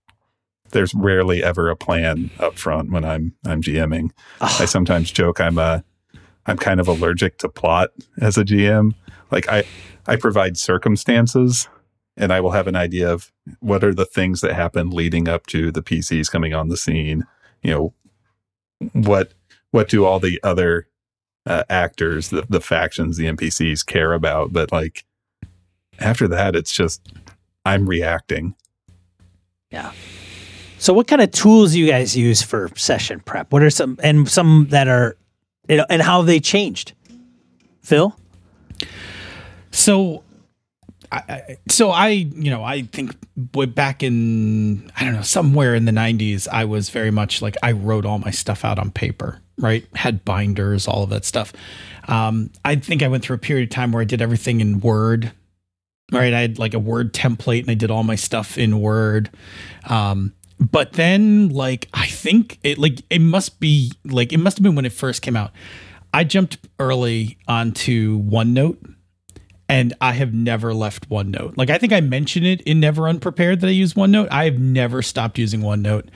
[0.72, 4.12] there's rarely ever a plan up front when I'm I'm GMing.
[4.40, 5.84] I sometimes joke I'm a
[6.46, 7.90] I'm kind of allergic to plot
[8.20, 8.94] as a GM.
[9.30, 9.64] Like I
[10.08, 11.68] I provide circumstances
[12.18, 15.48] and I will have an idea of what are the things that happen leading up
[15.48, 17.26] to the PCs coming on the scene.
[17.62, 17.94] You know,
[18.94, 19.34] what
[19.72, 20.88] what do all the other
[21.46, 24.52] uh, actors, the the factions, the NPCs care about?
[24.52, 25.06] But like
[26.00, 27.02] after that, it's just
[27.66, 28.56] I'm reacting.
[29.72, 29.92] Yeah.
[30.78, 33.54] So, what kind of tools you guys use for session prep?
[33.54, 35.16] What are some and some that are,
[35.68, 36.94] you know, and how they changed?
[37.82, 38.16] Phil,
[39.72, 40.24] So,
[41.12, 45.92] I, so I, you know, I think back in, I don't know, somewhere in the
[45.92, 49.86] '90s, I was very much like I wrote all my stuff out on paper, right?
[49.96, 51.52] Had binders, all of that stuff.
[52.08, 54.80] Um, I think I went through a period of time where I did everything in
[54.80, 55.32] Word,
[56.12, 56.34] right?
[56.34, 59.30] I had like a Word template, and I did all my stuff in Word.
[59.90, 64.64] Um, but then, like, I think it, like, it must be like it must have
[64.64, 65.52] been when it first came out.
[66.14, 68.96] I jumped early onto OneNote
[69.70, 71.54] and I have never left OneNote.
[71.56, 74.28] Like I think I mentioned it in Never Unprepared that I use OneNote.
[74.30, 76.10] I have never stopped using OneNote.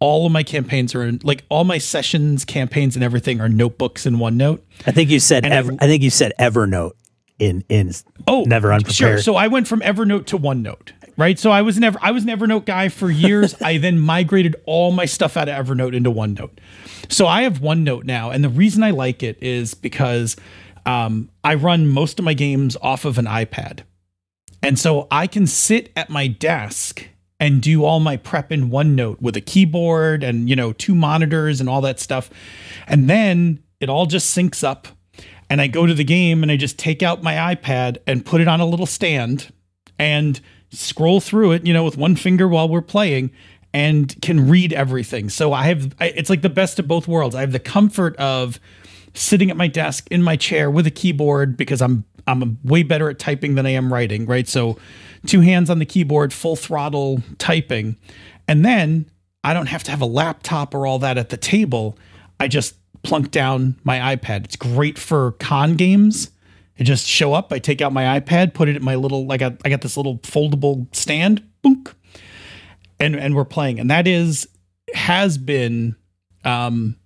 [0.00, 4.06] All of my campaigns are in, like all my sessions, campaigns, and everything are notebooks
[4.06, 4.60] in OneNote.
[4.86, 6.92] I think you said Ever, I think you said Evernote
[7.38, 7.92] in in
[8.26, 8.96] Oh, Never Unprepared.
[8.96, 9.18] Sure.
[9.18, 11.38] So I went from Evernote to OneNote, right?
[11.38, 13.54] So I was never I was an Evernote guy for years.
[13.62, 16.58] I then migrated all my stuff out of Evernote into OneNote.
[17.08, 20.36] So I have OneNote now, and the reason I like it is because
[20.86, 23.80] um, I run most of my games off of an iPad,
[24.62, 27.08] and so I can sit at my desk
[27.38, 31.60] and do all my prep in OneNote with a keyboard and you know two monitors
[31.60, 32.30] and all that stuff,
[32.86, 34.88] and then it all just syncs up
[35.52, 38.40] and I go to the game and I just take out my iPad and put
[38.40, 39.52] it on a little stand
[39.98, 40.40] and
[40.72, 43.30] scroll through it, you know, with one finger while we're playing
[43.74, 45.28] and can read everything.
[45.28, 47.34] So I have I, it's like the best of both worlds.
[47.34, 48.58] I have the comfort of
[49.14, 53.10] sitting at my desk in my chair with a keyboard because I'm I'm way better
[53.10, 54.46] at typing than I am writing, right?
[54.46, 54.78] So
[55.26, 57.96] two hands on the keyboard, full throttle typing.
[58.46, 59.10] And then
[59.44, 61.98] I don't have to have a laptop or all that at the table.
[62.38, 64.44] I just plunk down my iPad.
[64.44, 66.30] It's great for con games.
[66.82, 69.40] I just show up, I take out my iPad, put it in my little like
[69.40, 71.94] I, I got this little foldable stand, boonk,
[72.98, 73.78] and and we're playing.
[73.78, 74.48] And that is
[74.92, 75.94] has been
[76.44, 76.96] um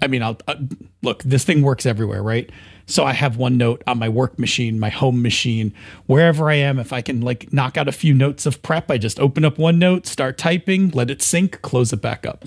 [0.00, 0.54] I mean, I'll uh,
[1.02, 1.24] look.
[1.24, 2.48] This thing works everywhere, right?
[2.86, 5.74] So I have OneNote on my work machine, my home machine,
[6.06, 6.78] wherever I am.
[6.78, 9.56] If I can like knock out a few notes of prep, I just open up
[9.56, 12.44] OneNote, start typing, let it sync, close it back up.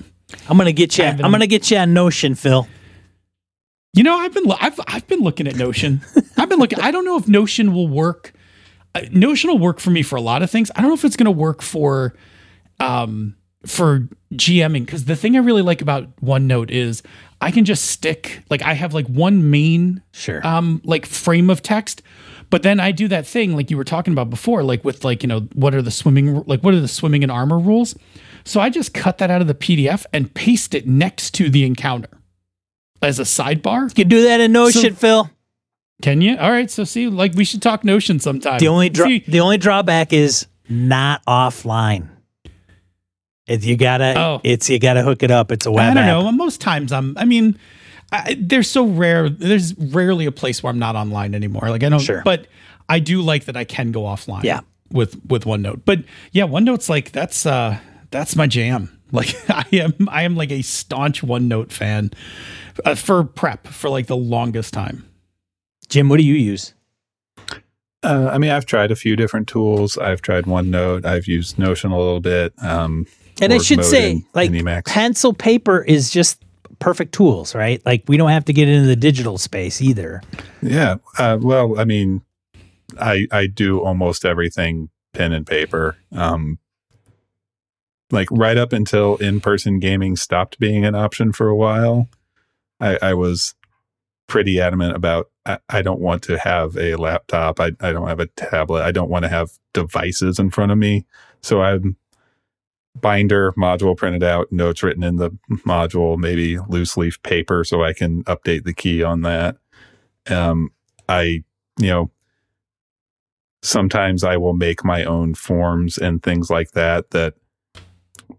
[0.48, 1.04] I'm gonna get you.
[1.04, 2.66] I'm gonna get you on Notion, Phil.
[3.98, 6.02] You know, I've been I've I've been looking at Notion.
[6.38, 6.80] I've been looking.
[6.80, 8.32] I don't know if Notion will work.
[8.94, 10.70] Uh, Notion will work for me for a lot of things.
[10.76, 12.16] I don't know if it's going to work for
[12.80, 13.36] um
[13.66, 17.02] for GMing because the thing I really like about OneNote is
[17.42, 20.46] I can just stick like I have like one main Sure.
[20.46, 22.04] um like frame of text
[22.50, 25.22] but then i do that thing like you were talking about before like with like
[25.22, 27.94] you know what are the swimming like what are the swimming and armor rules
[28.46, 31.66] so i just cut that out of the pdf and paste it next to the
[31.66, 32.10] encounter
[33.02, 35.30] as a sidebar you can do that in Notion, So- Phil.
[36.02, 39.06] can you all right so see like we should talk notion sometime The only dra-
[39.08, 42.10] See, the only drawback is not offline.
[43.48, 44.42] If you gotta, Oh.
[44.44, 45.52] it's you gotta hook it up.
[45.52, 46.24] It's a web i don't app.
[46.24, 47.58] know most times i'm i mean
[48.12, 51.90] I, they're so rare there's rarely a place where i'm not online anymore like i
[51.90, 52.22] don't Sure.
[52.26, 52.48] but
[52.90, 54.62] i do like that i can go offline Yeah.
[54.92, 55.82] with with OneNote.
[55.86, 56.00] But
[56.32, 57.78] yeah, OneNote's like that's uh
[58.12, 58.90] that's my jam.
[59.12, 62.12] Like I am I am like a staunch OneNote fan
[62.86, 65.06] uh, for prep for like the longest time.
[65.90, 66.74] Jim, what do you use?
[68.04, 69.98] Uh, I mean, I've tried a few different tools.
[69.98, 71.06] I've tried OneNote.
[71.06, 72.54] I've used Notion a little bit.
[72.62, 73.06] Um,
[73.42, 74.86] And I should say, in- like in Emacs.
[74.86, 76.44] pencil paper is just
[76.80, 77.84] perfect tools, right?
[77.86, 80.22] Like we don't have to get into the digital space either.
[80.62, 80.98] Yeah.
[81.18, 82.22] Uh, well, I mean,
[83.00, 85.98] I I do almost everything pen and paper.
[86.12, 86.60] Um,
[88.12, 92.08] like right up until in person gaming stopped being an option for a while,
[92.80, 93.56] I, I was
[94.28, 97.60] pretty adamant about I, I don't want to have a laptop.
[97.60, 98.84] I, I don't have a tablet.
[98.84, 101.06] I don't want to have devices in front of me.
[101.42, 101.96] So I'm
[103.00, 105.32] binder module printed out, notes written in the
[105.66, 109.58] module, maybe loose leaf paper so I can update the key on that.
[110.30, 110.72] Um,
[111.08, 111.44] I,
[111.80, 112.12] you know,
[113.62, 117.36] sometimes I will make my own forms and things like that that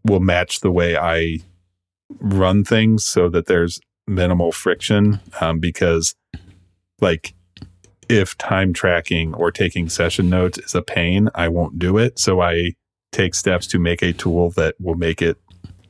[0.05, 1.39] will match the way I
[2.19, 5.21] run things so that there's minimal friction.
[5.41, 6.15] Um, because,
[7.01, 7.35] like,
[8.09, 12.19] if time tracking or taking session notes is a pain, I won't do it.
[12.19, 12.73] So I
[13.13, 15.37] take steps to make a tool that will make it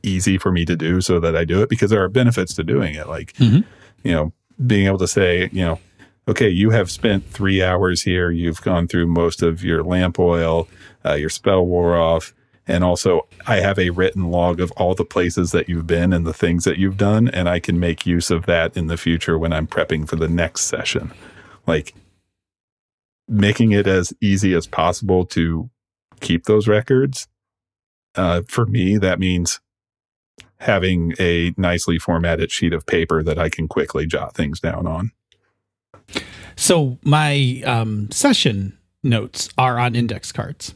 [0.03, 2.63] easy for me to do so that I do it because there are benefits to
[2.63, 3.07] doing it.
[3.07, 3.63] Like, Mhm.
[4.03, 4.33] you know,
[4.65, 5.79] being able to say, you know,
[6.27, 8.31] okay, you have spent three hours here.
[8.31, 10.67] You've gone through most of your lamp oil,
[11.05, 12.33] uh, your spell wore off.
[12.69, 16.25] And also, I have a written log of all the places that you've been and
[16.25, 17.27] the things that you've done.
[17.27, 20.27] And I can make use of that in the future when I'm prepping for the
[20.29, 21.11] next session.
[21.65, 21.95] Like,
[23.27, 25.69] making it as easy as possible to
[26.19, 27.27] keep those records.
[28.15, 29.59] Uh, for me, that means
[30.59, 35.11] having a nicely formatted sheet of paper that I can quickly jot things down on.
[36.55, 40.75] So my um, session notes are on index cards.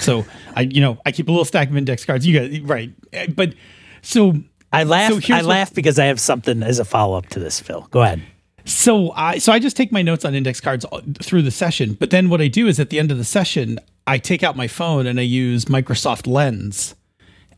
[0.00, 0.24] So
[0.54, 2.26] I, you know, I keep a little stack of index cards.
[2.26, 2.90] You got right,
[3.34, 3.54] but
[4.02, 4.34] so
[4.72, 5.12] I laugh.
[5.22, 7.60] So I what- laugh because I have something as a follow up to this.
[7.60, 8.22] Phil, go ahead.
[8.64, 10.84] So I so I just take my notes on index cards
[11.22, 13.78] through the session, but then what I do is at the end of the session,
[14.06, 16.96] I take out my phone and I use Microsoft Lens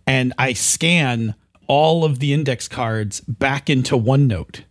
[0.07, 1.35] and I scan
[1.67, 4.65] all of the index cards back into OneNote.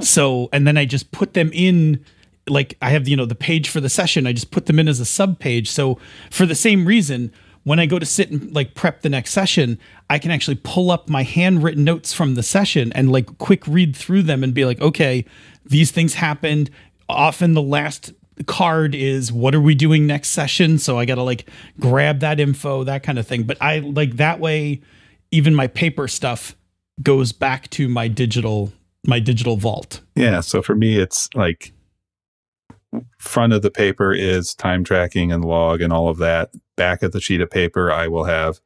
[0.00, 2.04] So and then I just put them in
[2.50, 4.88] like I have you know the page for the session, I just put them in
[4.88, 5.70] as a sub page.
[5.70, 5.98] So
[6.30, 7.32] for the same reason,
[7.64, 9.78] when I go to sit and like prep the next session,
[10.08, 13.94] I can actually pull up my handwritten notes from the session and like quick read
[13.94, 15.24] through them and be like, okay,
[15.66, 16.70] these things happened.
[17.08, 18.12] Often the last
[18.46, 20.78] card is what are we doing next session?
[20.78, 21.48] So I got to like
[21.80, 23.42] grab that info, that kind of thing.
[23.42, 24.80] But I like that way,
[25.30, 26.56] even my paper stuff
[27.02, 28.72] goes back to my digital
[29.06, 30.00] my digital vault.
[30.16, 30.40] Yeah.
[30.40, 31.72] So for me, it's like
[33.18, 36.50] front of the paper is time tracking and log and all of that.
[36.76, 38.60] Back of the sheet of paper, I will have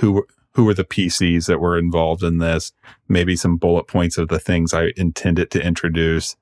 [0.00, 2.72] who who were the PCs that were involved in this.
[3.08, 6.36] Maybe some bullet points of the things I intended to introduce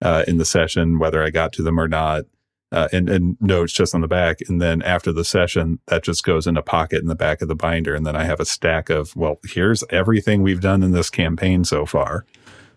[0.00, 2.24] uh, in the session, whether I got to them or not.
[2.72, 4.38] Uh, and, and notes just on the back.
[4.48, 7.48] And then after the session, that just goes in a pocket in the back of
[7.48, 7.96] the binder.
[7.96, 11.64] And then I have a stack of, well, here's everything we've done in this campaign
[11.64, 12.24] so far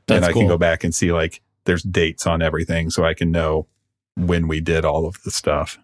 [0.07, 0.41] That's and I cool.
[0.41, 3.67] can go back and see like there's dates on everything so I can know
[4.15, 5.77] when we did all of the stuff.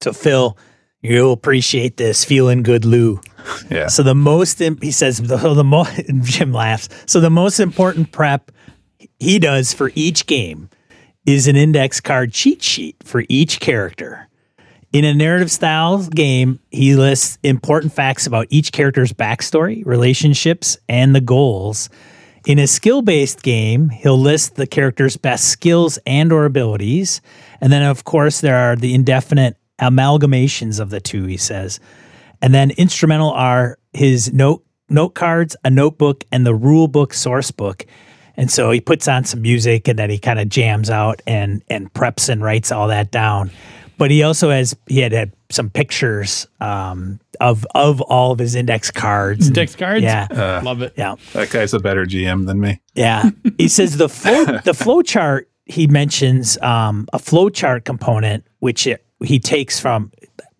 [0.00, 0.56] So Phil,
[1.00, 2.24] you'll appreciate this.
[2.24, 3.20] Feeling good, Lou.
[3.70, 3.88] Yeah.
[3.88, 5.86] So the most im- he says the, the mo-
[6.22, 6.88] Jim laughs.
[7.06, 8.50] So the most important prep
[9.18, 10.68] he does for each game
[11.26, 14.28] is an index card cheat sheet for each character.
[14.92, 21.14] In a narrative style game, he lists important facts about each character's backstory, relationships, and
[21.14, 21.88] the goals.
[22.44, 27.20] In a skill-based game, he'll list the character's best skills and or abilities,
[27.60, 31.26] and then of course there are the indefinite amalgamations of the two.
[31.26, 31.78] He says,
[32.40, 37.50] and then instrumental are his note note cards, a notebook, and the rule book source
[37.50, 37.86] book.
[38.36, 41.62] And so he puts on some music and then he kind of jams out and
[41.68, 43.50] and preps and writes all that down.
[43.98, 48.54] But he also has he had, had some pictures um, of of all of his
[48.54, 49.48] index cards.
[49.48, 50.02] Index cards?
[50.02, 50.26] Yeah.
[50.30, 50.94] Uh, Love it.
[50.96, 51.16] Yeah.
[51.32, 52.80] That guy's a better GM than me.
[52.94, 53.30] Yeah.
[53.58, 58.86] He says the flow the flow chart he mentions um, a flow chart component which
[58.86, 60.10] it, he takes from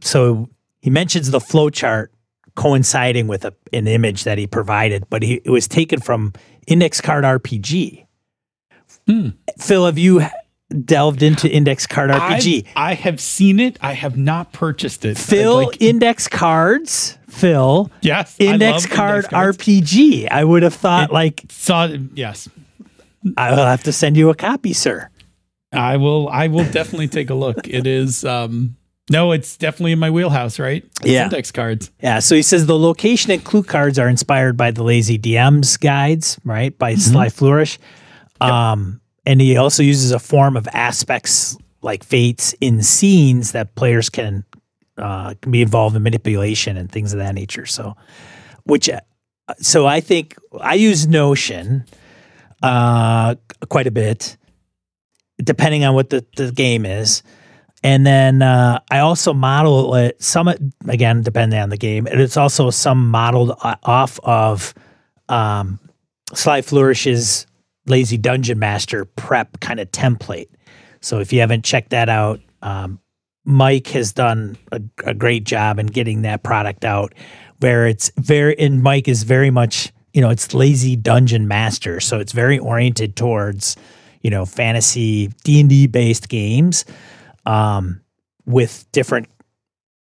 [0.01, 0.49] so
[0.81, 2.13] he mentions the flow chart
[2.55, 6.33] coinciding with a, an image that he provided, but he, it was taken from
[6.67, 8.07] Index Card RPG.
[9.07, 9.31] Hmm.
[9.59, 10.23] Phil, have you
[10.73, 12.67] delved into Index Card RPG?
[12.77, 13.79] I, I have seen it.
[13.81, 15.17] I have not purchased it.
[15.19, 19.57] Phil, Like, Index Cards, Phil, yes, Index Card index.
[19.59, 20.29] RPG.
[20.31, 22.49] I would have thought It- like Saw yes.
[23.37, 25.09] I will have to send you a copy, sir.
[25.73, 26.29] I will.
[26.29, 27.69] I will definitely take a look.
[27.69, 28.25] It is.
[28.25, 28.77] um
[29.11, 30.59] No, it's definitely in my wheelhouse.
[30.59, 30.85] Right?
[31.01, 31.25] It's Yeah.
[31.25, 31.91] Index cards.
[32.03, 35.79] Yeah, so he says the location and clue cards are inspired by the Lazy DMs
[35.79, 36.77] guides, right?
[36.79, 37.79] By Sly Flourish.
[38.41, 44.09] Um, and he also uses a form of aspects like fates in scenes that players
[44.09, 44.45] can
[44.99, 47.67] uh, can be involved in manipulation and things of that nature.
[47.67, 47.97] So,
[48.65, 49.01] which, uh,
[49.59, 51.85] so I think I use Notion
[52.63, 53.35] uh,
[53.69, 54.37] quite a bit,
[55.43, 57.23] depending on what the, the game is.
[57.83, 60.47] And then uh, I also model it some
[60.87, 63.53] again depending on the game, and it's also some modeled
[63.83, 64.73] off of
[65.29, 65.81] um,
[66.33, 67.47] Sly Flourish's
[67.87, 70.49] Lazy Dungeon Master prep kind of template.
[71.01, 73.01] So if you haven't checked that out, um,
[73.45, 77.13] Mike has done a, a great job in getting that product out.
[77.59, 82.19] Where it's very, and Mike is very much, you know, it's Lazy Dungeon Master, so
[82.19, 83.77] it's very oriented towards,
[84.21, 86.85] you know, fantasy D and D based games
[87.47, 88.01] um,
[88.47, 89.29] with different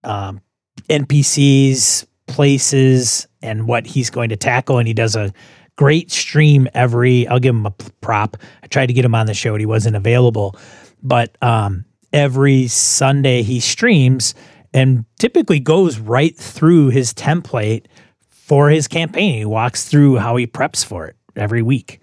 [0.04, 0.42] um,
[0.90, 4.80] NPCs, places, and what he's going to tackle.
[4.80, 5.34] And he does a
[5.82, 7.28] great stream every.
[7.28, 7.72] I'll give him a
[8.02, 8.38] prop.
[8.62, 10.56] I tried to get him on the show, and he wasn't available.
[11.02, 14.36] But um, every Sunday he streams
[14.76, 17.88] and typically goes right through his template
[18.30, 19.34] for his campaign.
[19.40, 22.00] He walks through how he preps for it every week.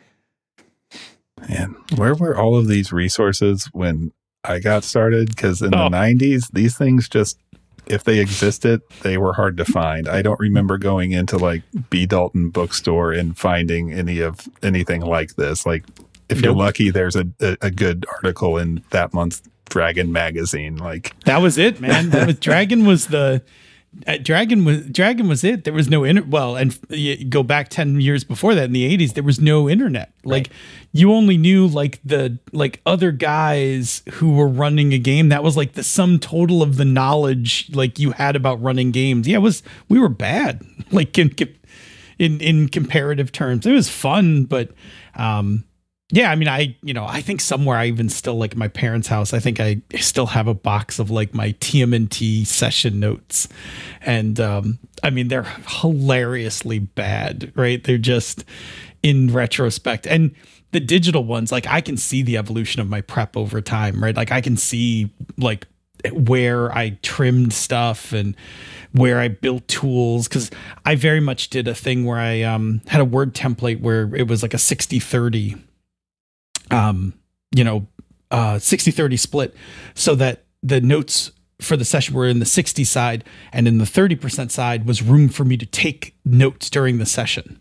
[1.48, 4.10] Man, where were all of these resources when
[4.42, 5.28] I got started?
[5.28, 5.84] Because in Oh.
[5.88, 7.38] the 90s, these things just,
[7.88, 10.08] if they existed, they were hard to find.
[10.08, 12.06] I don't remember going into like B.
[12.06, 15.66] Dalton bookstore and finding any of anything like this.
[15.66, 15.84] Like,
[16.28, 20.76] if you're lucky, there's a, a, a good article in that month's Dragon magazine.
[20.76, 22.10] Like, That was it, man.
[22.10, 23.42] That was Dragon was the
[24.22, 25.64] Dragon was Dragon was it.
[25.64, 26.30] There was no internet.
[26.30, 29.68] well, and you go back ten years before that in the eighties, there was no
[29.68, 30.12] internet.
[30.24, 30.50] Like
[30.92, 35.28] you only knew like the like other guys who were running a game.
[35.30, 39.26] That was like the sum total of the knowledge like you had about running games.
[39.28, 40.64] Yeah, it was we were bad.
[40.90, 41.34] Like in
[42.18, 44.70] in in comparative terms, it was fun, but
[45.16, 45.64] um
[46.10, 49.08] yeah, I mean, I you know, I think somewhere I even still like my parents'
[49.08, 49.34] house.
[49.34, 53.46] I think I still have a box of like my TMNT session notes,
[54.00, 57.84] and um, I mean, they're hilariously bad, right?
[57.84, 58.44] They're just
[59.02, 60.34] in retrospect, and
[60.72, 64.16] the digital ones, like I can see the evolution of my prep over time, right?
[64.16, 65.66] Like I can see like
[66.12, 68.34] where I trimmed stuff and
[68.92, 70.50] where I built tools because
[70.86, 74.26] I very much did a thing where I um, had a word template where it
[74.26, 75.56] was like a 60 30
[76.70, 77.14] um,
[77.54, 77.86] you know,
[78.30, 79.54] uh, 60 30 split
[79.94, 83.84] so that the notes for the session were in the 60 side and in the
[83.84, 87.60] 30% side was room for me to take notes during the session.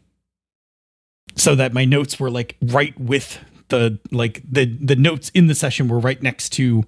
[1.36, 3.40] So that my notes were like right with
[3.70, 6.84] the like the the notes in the session were right next to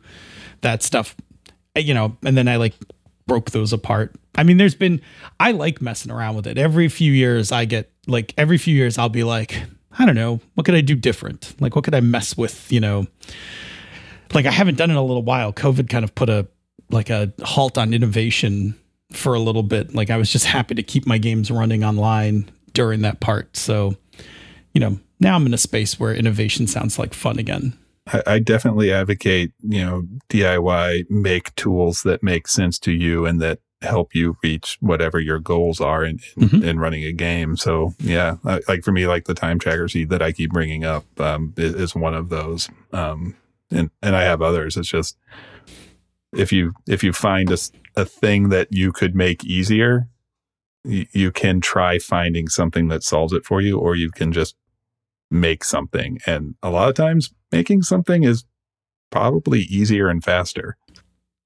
[0.62, 1.16] that stuff.
[1.76, 2.74] You know, and then I like
[3.28, 4.16] broke those apart.
[4.36, 5.02] I mean, there's been
[5.40, 6.58] I like messing around with it.
[6.58, 9.62] Every few years I get like every few years I'll be like,
[9.98, 11.56] I don't know, what could I do different?
[11.60, 13.08] Like what could I mess with, you know?
[14.34, 15.52] Like I haven't done it in a little while.
[15.52, 16.48] COVID kind of put a
[16.92, 18.76] like a halt on innovation
[19.12, 19.94] for a little bit.
[19.94, 23.58] Like I was just happy to keep my games running online during that part.
[23.58, 23.96] So,
[24.74, 27.78] you know, now I'm in a space where innovation sounds like fun again.
[28.08, 33.42] I, I definitely advocate, you know, DIY, make tools that make sense to you and
[33.42, 36.64] that help you reach whatever your goals are in, in, Mhm.
[36.64, 37.56] in running a game.
[37.56, 40.84] So yeah, I- like for me, like the time tracker sheet that I keep bringing
[40.84, 42.70] up um, is, is one of those.
[42.92, 43.36] Um,
[43.72, 44.76] and, and I have others.
[44.76, 45.18] It's just,
[46.34, 47.58] if you, if you find a,
[47.96, 50.08] a thing that you could make easier,
[50.84, 54.56] you, you can try finding something that solves it for you, or you can just
[55.32, 56.20] make something.
[56.26, 58.44] And a lot of times making something is
[59.12, 60.76] probably easier and faster.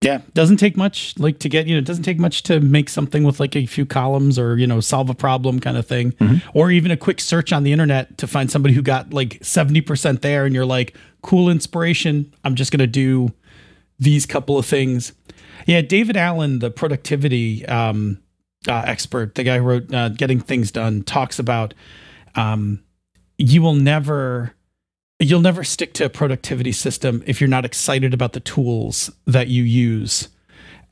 [0.04, 2.90] Yeah, doesn't take much like to get, you know, it doesn't take much to make
[2.90, 6.12] something with like a few columns or, you know, solve a problem kind of thing.
[6.14, 6.58] Mm-hmm.
[6.58, 10.20] Or even a quick search on the internet to find somebody who got like 70%
[10.20, 12.34] there and you're like, cool inspiration.
[12.44, 13.32] I'm just going to do
[13.98, 15.14] these couple of things.
[15.66, 18.22] Yeah, David Allen, the productivity um,
[18.68, 21.74] uh, expert, the guy who wrote uh, Getting Things Done, talks about
[22.36, 22.84] um,
[23.38, 24.54] you will never
[25.24, 29.48] you'll never stick to a productivity system if you're not excited about the tools that
[29.48, 30.30] you use.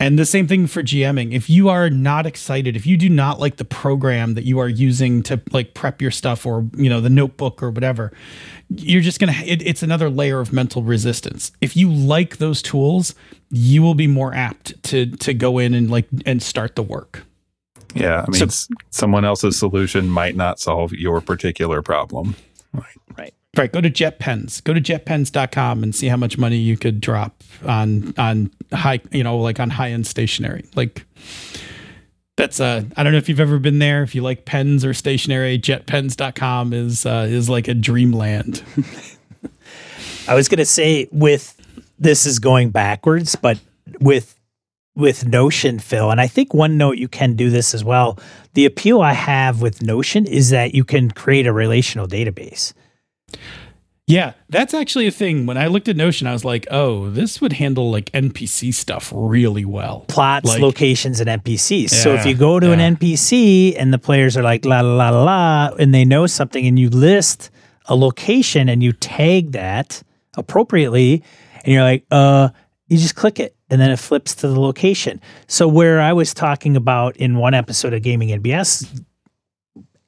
[0.02, 1.32] And the same thing for GMing.
[1.32, 4.68] If you are not excited, if you do not like the program that you are
[4.68, 8.12] using to like prep your stuff or, you know, the notebook or whatever,
[8.68, 11.52] you're just going to, it's another layer of mental resistance.
[11.60, 13.14] If you like those tools,
[13.50, 17.22] you will be more apt to, to go in and like, and start the work.
[17.94, 18.24] Yeah.
[18.26, 22.34] I mean, so, someone else's solution might not solve your particular problem.
[22.72, 22.84] Right.
[23.16, 23.34] Right.
[23.54, 23.70] Right.
[23.70, 24.64] Go to JetPens.
[24.64, 29.22] Go to jetpens.com and see how much money you could drop on on high, you
[29.22, 30.64] know, like on high end stationery.
[30.74, 31.04] Like
[32.36, 34.02] that's uh I don't know if you've ever been there.
[34.02, 38.62] If you like pens or stationery, jetpens.com is uh, is like a dreamland.
[40.28, 41.54] I was gonna say with
[41.98, 43.60] this is going backwards, but
[44.00, 44.34] with
[44.94, 48.18] with Notion, Phil, and I think OneNote you can do this as well.
[48.54, 52.72] The appeal I have with Notion is that you can create a relational database.
[54.08, 55.46] Yeah, that's actually a thing.
[55.46, 59.12] When I looked at Notion, I was like, oh, this would handle like NPC stuff
[59.14, 60.04] really well.
[60.08, 61.92] Plots, like, locations, and NPCs.
[61.92, 62.72] Yeah, so if you go to yeah.
[62.74, 66.26] an NPC and the players are like, la, la, la, la, la, and they know
[66.26, 67.50] something and you list
[67.86, 70.02] a location and you tag that
[70.36, 71.22] appropriately,
[71.64, 72.48] and you're like, uh,
[72.88, 75.20] you just click it and then it flips to the location.
[75.46, 79.04] So where I was talking about in one episode of Gaming NBS,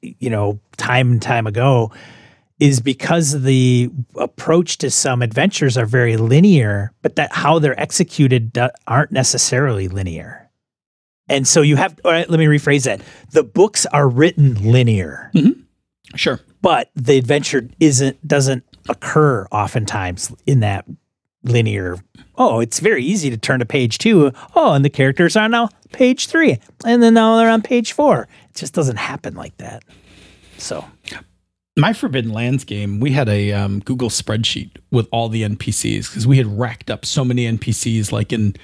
[0.01, 1.91] you know, time and time ago,
[2.59, 8.57] is because the approach to some adventures are very linear, but that how they're executed
[8.87, 10.49] aren't necessarily linear.
[11.27, 13.01] And so you have, all right, let me rephrase that.
[13.31, 15.31] The books are written linear.
[15.33, 15.61] Mm-hmm.
[16.15, 16.39] Sure.
[16.61, 20.85] But the adventure isn't, doesn't occur oftentimes in that
[21.43, 21.97] linear.
[22.37, 24.31] Oh, it's very easy to turn to page two.
[24.55, 26.59] Oh, and the characters are now page three.
[26.85, 28.27] And then now they're on page four.
[28.49, 29.83] It just doesn't happen like that.
[30.57, 30.85] So
[31.77, 36.25] my Forbidden Lands game, we had a um, Google spreadsheet with all the NPCs because
[36.25, 38.55] we had racked up so many NPCs like in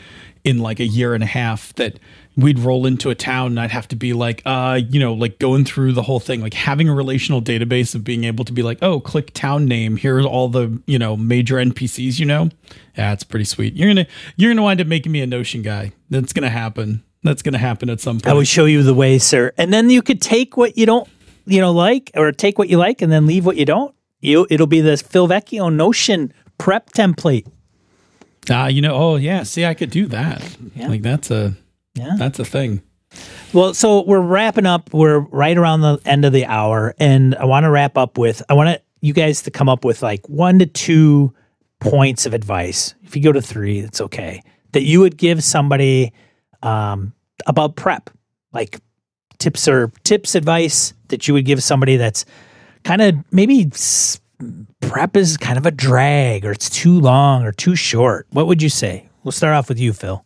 [0.43, 1.99] in like a year and a half that
[2.35, 5.37] we'd roll into a town and I'd have to be like, uh, you know, like
[5.37, 8.63] going through the whole thing, like having a relational database of being able to be
[8.63, 9.97] like, oh, click town name.
[9.97, 12.49] Here's all the, you know, major NPCs, you know?
[12.97, 13.75] Yeah, it's pretty sweet.
[13.75, 15.91] You're gonna you're gonna wind up making me a Notion guy.
[16.09, 17.03] That's gonna happen.
[17.23, 18.27] That's gonna happen at some point.
[18.27, 19.51] I will show you the way, sir.
[19.57, 21.07] And then you could take what you don't
[21.51, 23.93] you know like or take what you like and then leave what you don't.
[24.19, 27.47] You it'll be the Phil Vecchione Notion prep template.
[28.49, 30.57] Ah, uh, you know, oh yeah, see I could do that.
[30.75, 30.87] Yeah.
[30.87, 31.55] Like that's a
[31.95, 32.15] yeah.
[32.17, 32.81] That's a thing.
[33.53, 34.93] Well, so we're wrapping up.
[34.93, 38.41] We're right around the end of the hour and I want to wrap up with
[38.49, 41.33] I want to you guys to come up with like one to two
[41.79, 42.95] points of advice.
[43.03, 44.41] If you go to 3, it's okay.
[44.71, 46.13] That you would give somebody
[46.63, 47.11] um,
[47.45, 48.09] about prep.
[48.53, 48.79] Like
[49.39, 52.25] tips or tips advice that you would give somebody that's
[52.83, 53.71] kind of maybe
[54.81, 58.61] prep is kind of a drag or it's too long or too short what would
[58.61, 60.25] you say we'll start off with you phil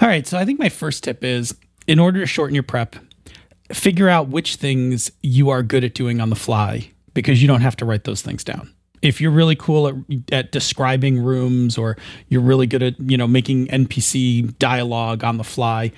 [0.00, 1.54] all right so i think my first tip is
[1.88, 2.94] in order to shorten your prep
[3.72, 7.62] figure out which things you are good at doing on the fly because you don't
[7.62, 8.72] have to write those things down
[9.02, 9.94] if you're really cool at,
[10.30, 11.96] at describing rooms or
[12.28, 15.90] you're really good at you know making npc dialogue on the fly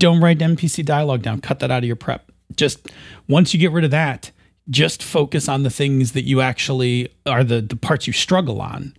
[0.00, 1.40] don't write NPC dialogue down.
[1.40, 2.29] Cut that out of your prep.
[2.56, 2.90] Just
[3.28, 4.30] once you get rid of that,
[4.68, 8.94] just focus on the things that you actually are the, the parts you struggle on.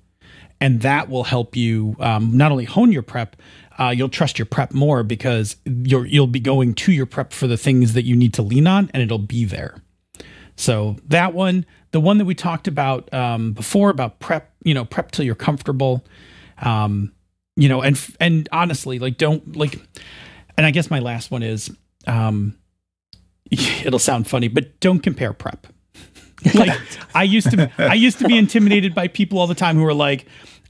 [0.59, 3.35] And that will help you um, not only hone your prep,
[3.79, 7.47] uh, you'll trust your prep more because you're, you'll be going to your prep for
[7.47, 9.81] the things that you need to lean on and it'll be there.
[10.55, 14.85] So that one, the one that we talked about um, before about prep, you know,
[14.85, 16.05] prep till you're comfortable.
[16.61, 17.11] Um,
[17.55, 19.79] you know, and and honestly, like don't like
[20.57, 21.75] and I guess my last one is
[22.07, 22.57] um,
[23.85, 25.67] it'll sound funny, but don't compare prep.
[26.55, 26.79] like
[27.13, 29.93] I used to I used to be intimidated by people all the time who were
[29.93, 30.25] like,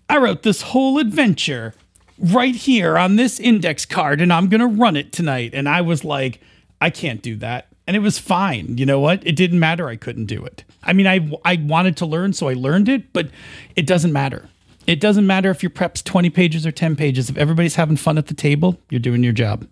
[0.10, 1.74] I wrote this whole adventure
[2.20, 5.52] right here on this index card and I'm going to run it tonight.
[5.54, 6.42] And I was like,
[6.80, 7.68] I can't do that.
[7.88, 8.78] And it was fine.
[8.78, 9.26] You know what?
[9.26, 9.88] It didn't matter.
[9.88, 10.64] I couldn't do it.
[10.84, 13.30] I mean, I, I wanted to learn, so I learned it, but
[13.76, 14.50] it doesn't matter.
[14.88, 17.30] It doesn't matter if your prep's 20 pages or 10 pages.
[17.30, 19.68] If everybody's having fun at the table, you're doing your job.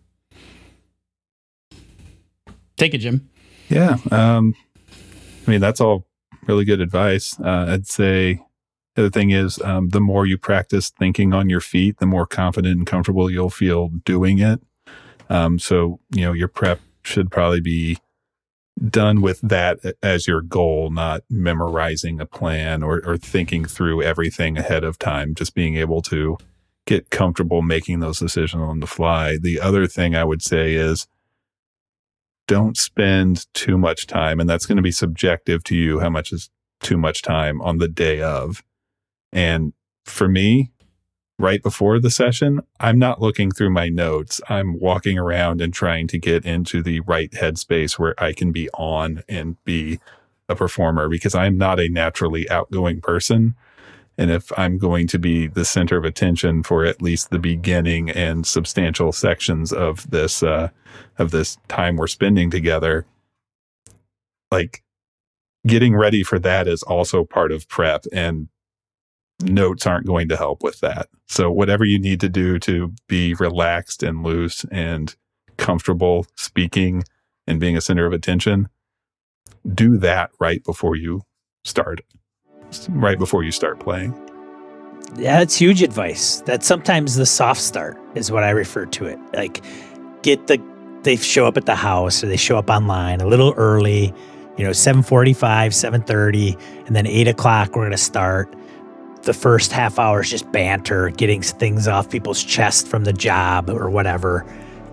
[2.80, 3.30] Take it, Jim.
[3.67, 3.97] Yeah.
[4.09, 4.55] Um,
[5.45, 6.07] I mean, that's all
[6.47, 7.39] really good advice.
[7.39, 8.41] Uh, I'd say
[8.95, 12.25] the other thing is um, the more you practice thinking on your feet, the more
[12.25, 14.61] confident and comfortable you'll feel doing it.
[15.30, 17.97] Um, so, you know, your prep should probably be
[18.88, 24.57] done with that as your goal, not memorizing a plan or, or thinking through everything
[24.57, 26.38] ahead of time, just being able to
[26.86, 29.38] get comfortable making those decisions on the fly.
[29.38, 31.07] The other thing I would say is
[32.49, 36.33] don't spend too much time, and that's going to be subjective to you how much
[36.33, 36.49] is
[36.81, 38.63] too much time on the day of.
[39.31, 39.73] And
[40.03, 40.71] for me,
[41.37, 44.41] right before the session, I'm not looking through my notes.
[44.49, 48.67] I'm walking around and trying to get into the right headspace where I can be
[48.71, 49.99] on and be
[50.49, 53.53] a performer because I'm not a naturally outgoing person.
[54.20, 58.09] And if I'm going to be the center of attention for at least the beginning
[58.09, 60.72] and substantial sections of this uh,
[61.17, 63.05] of this time we're spending together,
[64.51, 64.84] like
[65.65, 68.49] getting ready for that is also part of prep, and
[69.41, 71.07] notes aren't going to help with that.
[71.30, 75.15] So whatever you need to do to be relaxed and loose and
[75.55, 77.05] comfortable speaking
[77.47, 78.67] and being a center of attention,
[79.74, 81.22] do that right before you
[81.63, 82.01] start
[82.89, 84.13] right before you start playing.
[85.15, 86.41] Yeah, that's huge advice.
[86.41, 89.20] That sometimes the soft start is what I refer to it.
[89.34, 89.61] Like
[90.22, 90.61] get the
[91.03, 94.13] they show up at the house or they show up online a little early,
[94.57, 98.53] you know, 745, 730, and then eight o'clock we're gonna start.
[99.24, 103.70] The first half hour is just banter, getting things off people's chest from the job
[103.70, 104.45] or whatever.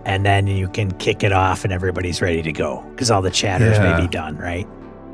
[0.05, 3.31] And then you can kick it off and everybody's ready to go because all the
[3.31, 3.97] chatters Yeah.
[3.97, 4.67] may be done, right?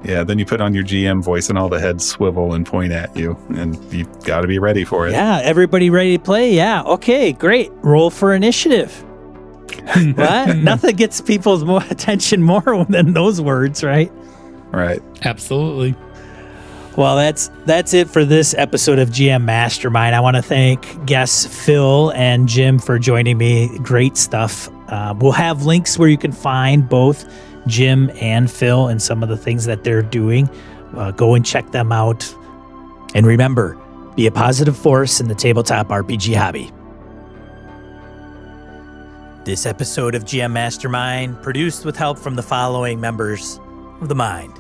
[0.05, 2.93] Yeah, then you put on your GM voice and all the heads swivel and point
[2.93, 5.13] at you, and you got to be ready for it.
[5.13, 6.53] Yeah, everybody ready to play?
[6.53, 6.83] Yeah.
[6.83, 7.71] Okay, great.
[7.83, 8.93] Roll for initiative.
[10.15, 10.57] what?
[10.57, 14.13] Nothing gets people's more attention more than those words, right?
[14.71, 15.03] Right.
[15.23, 15.95] Absolutely.
[16.97, 20.15] Well, that's that's it for this episode of GM Mastermind.
[20.15, 23.71] I want to thank guests Phil and Jim for joining me.
[23.79, 24.69] Great stuff.
[24.89, 27.25] Uh, we'll have links where you can find both
[27.67, 30.49] Jim and Phil and some of the things that they're doing.
[30.97, 32.35] Uh, go and check them out.
[33.15, 33.79] And remember,
[34.17, 36.71] be a positive force in the tabletop RPG hobby.
[39.45, 43.59] This episode of GM Mastermind produced with help from the following members
[44.01, 44.53] of the Mind.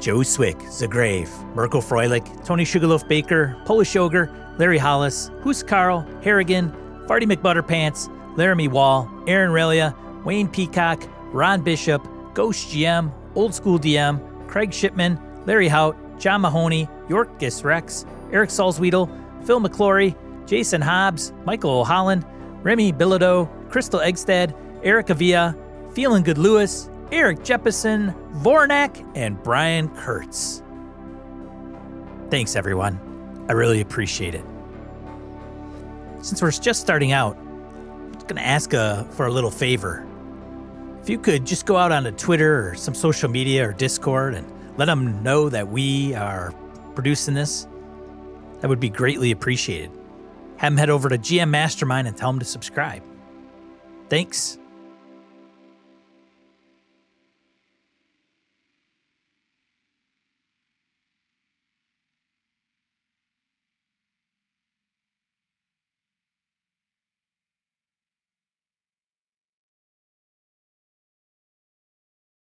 [0.00, 6.70] Joe Swick, Zagrave, Mirko Froelich, Tony Sugarloaf Baker, Polish Ogre, Larry Hollis, Hoos Carl, Harrigan,
[7.06, 14.48] Farty McButterpants, Laramie Wall, Aaron Relia, Wayne Peacock, Ron Bishop, Ghost GM, Old School DM,
[14.48, 19.08] Craig Shipman, Larry Hout, John Mahoney, York Gisrex, Eric Salzwedel,
[19.46, 20.16] Phil McClory,
[20.46, 22.24] Jason Hobbs, Michael O'Holland,
[22.62, 25.56] Remy Bilodeau, Crystal Eggstead, Eric Avia,
[25.92, 30.62] Feeling Good Lewis, Eric Jeppesen, Vornak, and Brian Kurtz.
[32.30, 32.98] Thanks, everyone.
[33.48, 34.44] I really appreciate it.
[36.22, 40.06] Since we're just starting out, I'm going to ask uh, for a little favor.
[41.04, 44.50] If you could just go out onto Twitter or some social media or Discord and
[44.78, 46.50] let them know that we are
[46.94, 47.68] producing this,
[48.60, 49.90] that would be greatly appreciated.
[50.56, 53.02] Have them head over to GM Mastermind and tell them to subscribe.
[54.08, 54.56] Thanks,